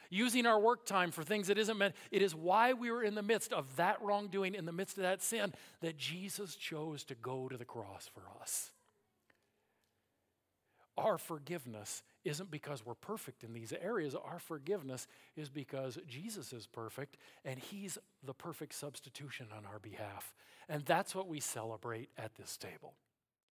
using 0.09 0.47
our 0.47 0.59
work 0.59 0.87
time 0.87 1.11
for 1.11 1.23
things 1.23 1.49
that 1.49 1.59
isn't 1.59 1.77
meant. 1.77 1.95
It 2.11 2.23
is 2.23 2.35
why 2.35 2.73
we 2.73 2.91
were 2.91 3.03
in 3.03 3.15
the 3.15 3.23
midst 3.23 3.53
of 3.53 3.77
that 3.77 4.01
wrongdoing, 4.01 4.55
in 4.55 4.65
the 4.65 4.73
midst 4.73 4.97
of 4.97 5.03
that 5.03 5.23
sin, 5.23 5.53
that 5.83 5.99
Jesus 5.99 6.57
chose 6.57 7.05
to 7.05 7.15
go 7.15 7.49
to 7.49 7.57
the 7.57 7.65
cross 7.67 8.09
for 8.15 8.23
us. 8.41 8.73
Our 10.97 11.19
forgiveness 11.19 12.03
isn't 12.27 12.51
because 12.51 12.85
we're 12.85 12.95
perfect 12.95 13.45
in 13.45 13.53
these 13.53 13.73
areas. 13.73 14.15
Our 14.15 14.39
forgiveness 14.39 15.07
is 15.37 15.49
because 15.49 15.99
Jesus 16.07 16.53
is 16.53 16.67
perfect 16.67 17.17
and 17.45 17.59
He's 17.59 17.99
the 18.23 18.35
perfect 18.35 18.75
substitution 18.75 19.47
on 19.57 19.65
our 19.65 19.79
behalf. 19.79 20.35
And 20.69 20.85
that's 20.85 21.15
what 21.15 21.29
we 21.29 21.41
celebrate 21.41 22.11
at 22.19 22.35
this 22.35 22.57
table. 22.57 22.95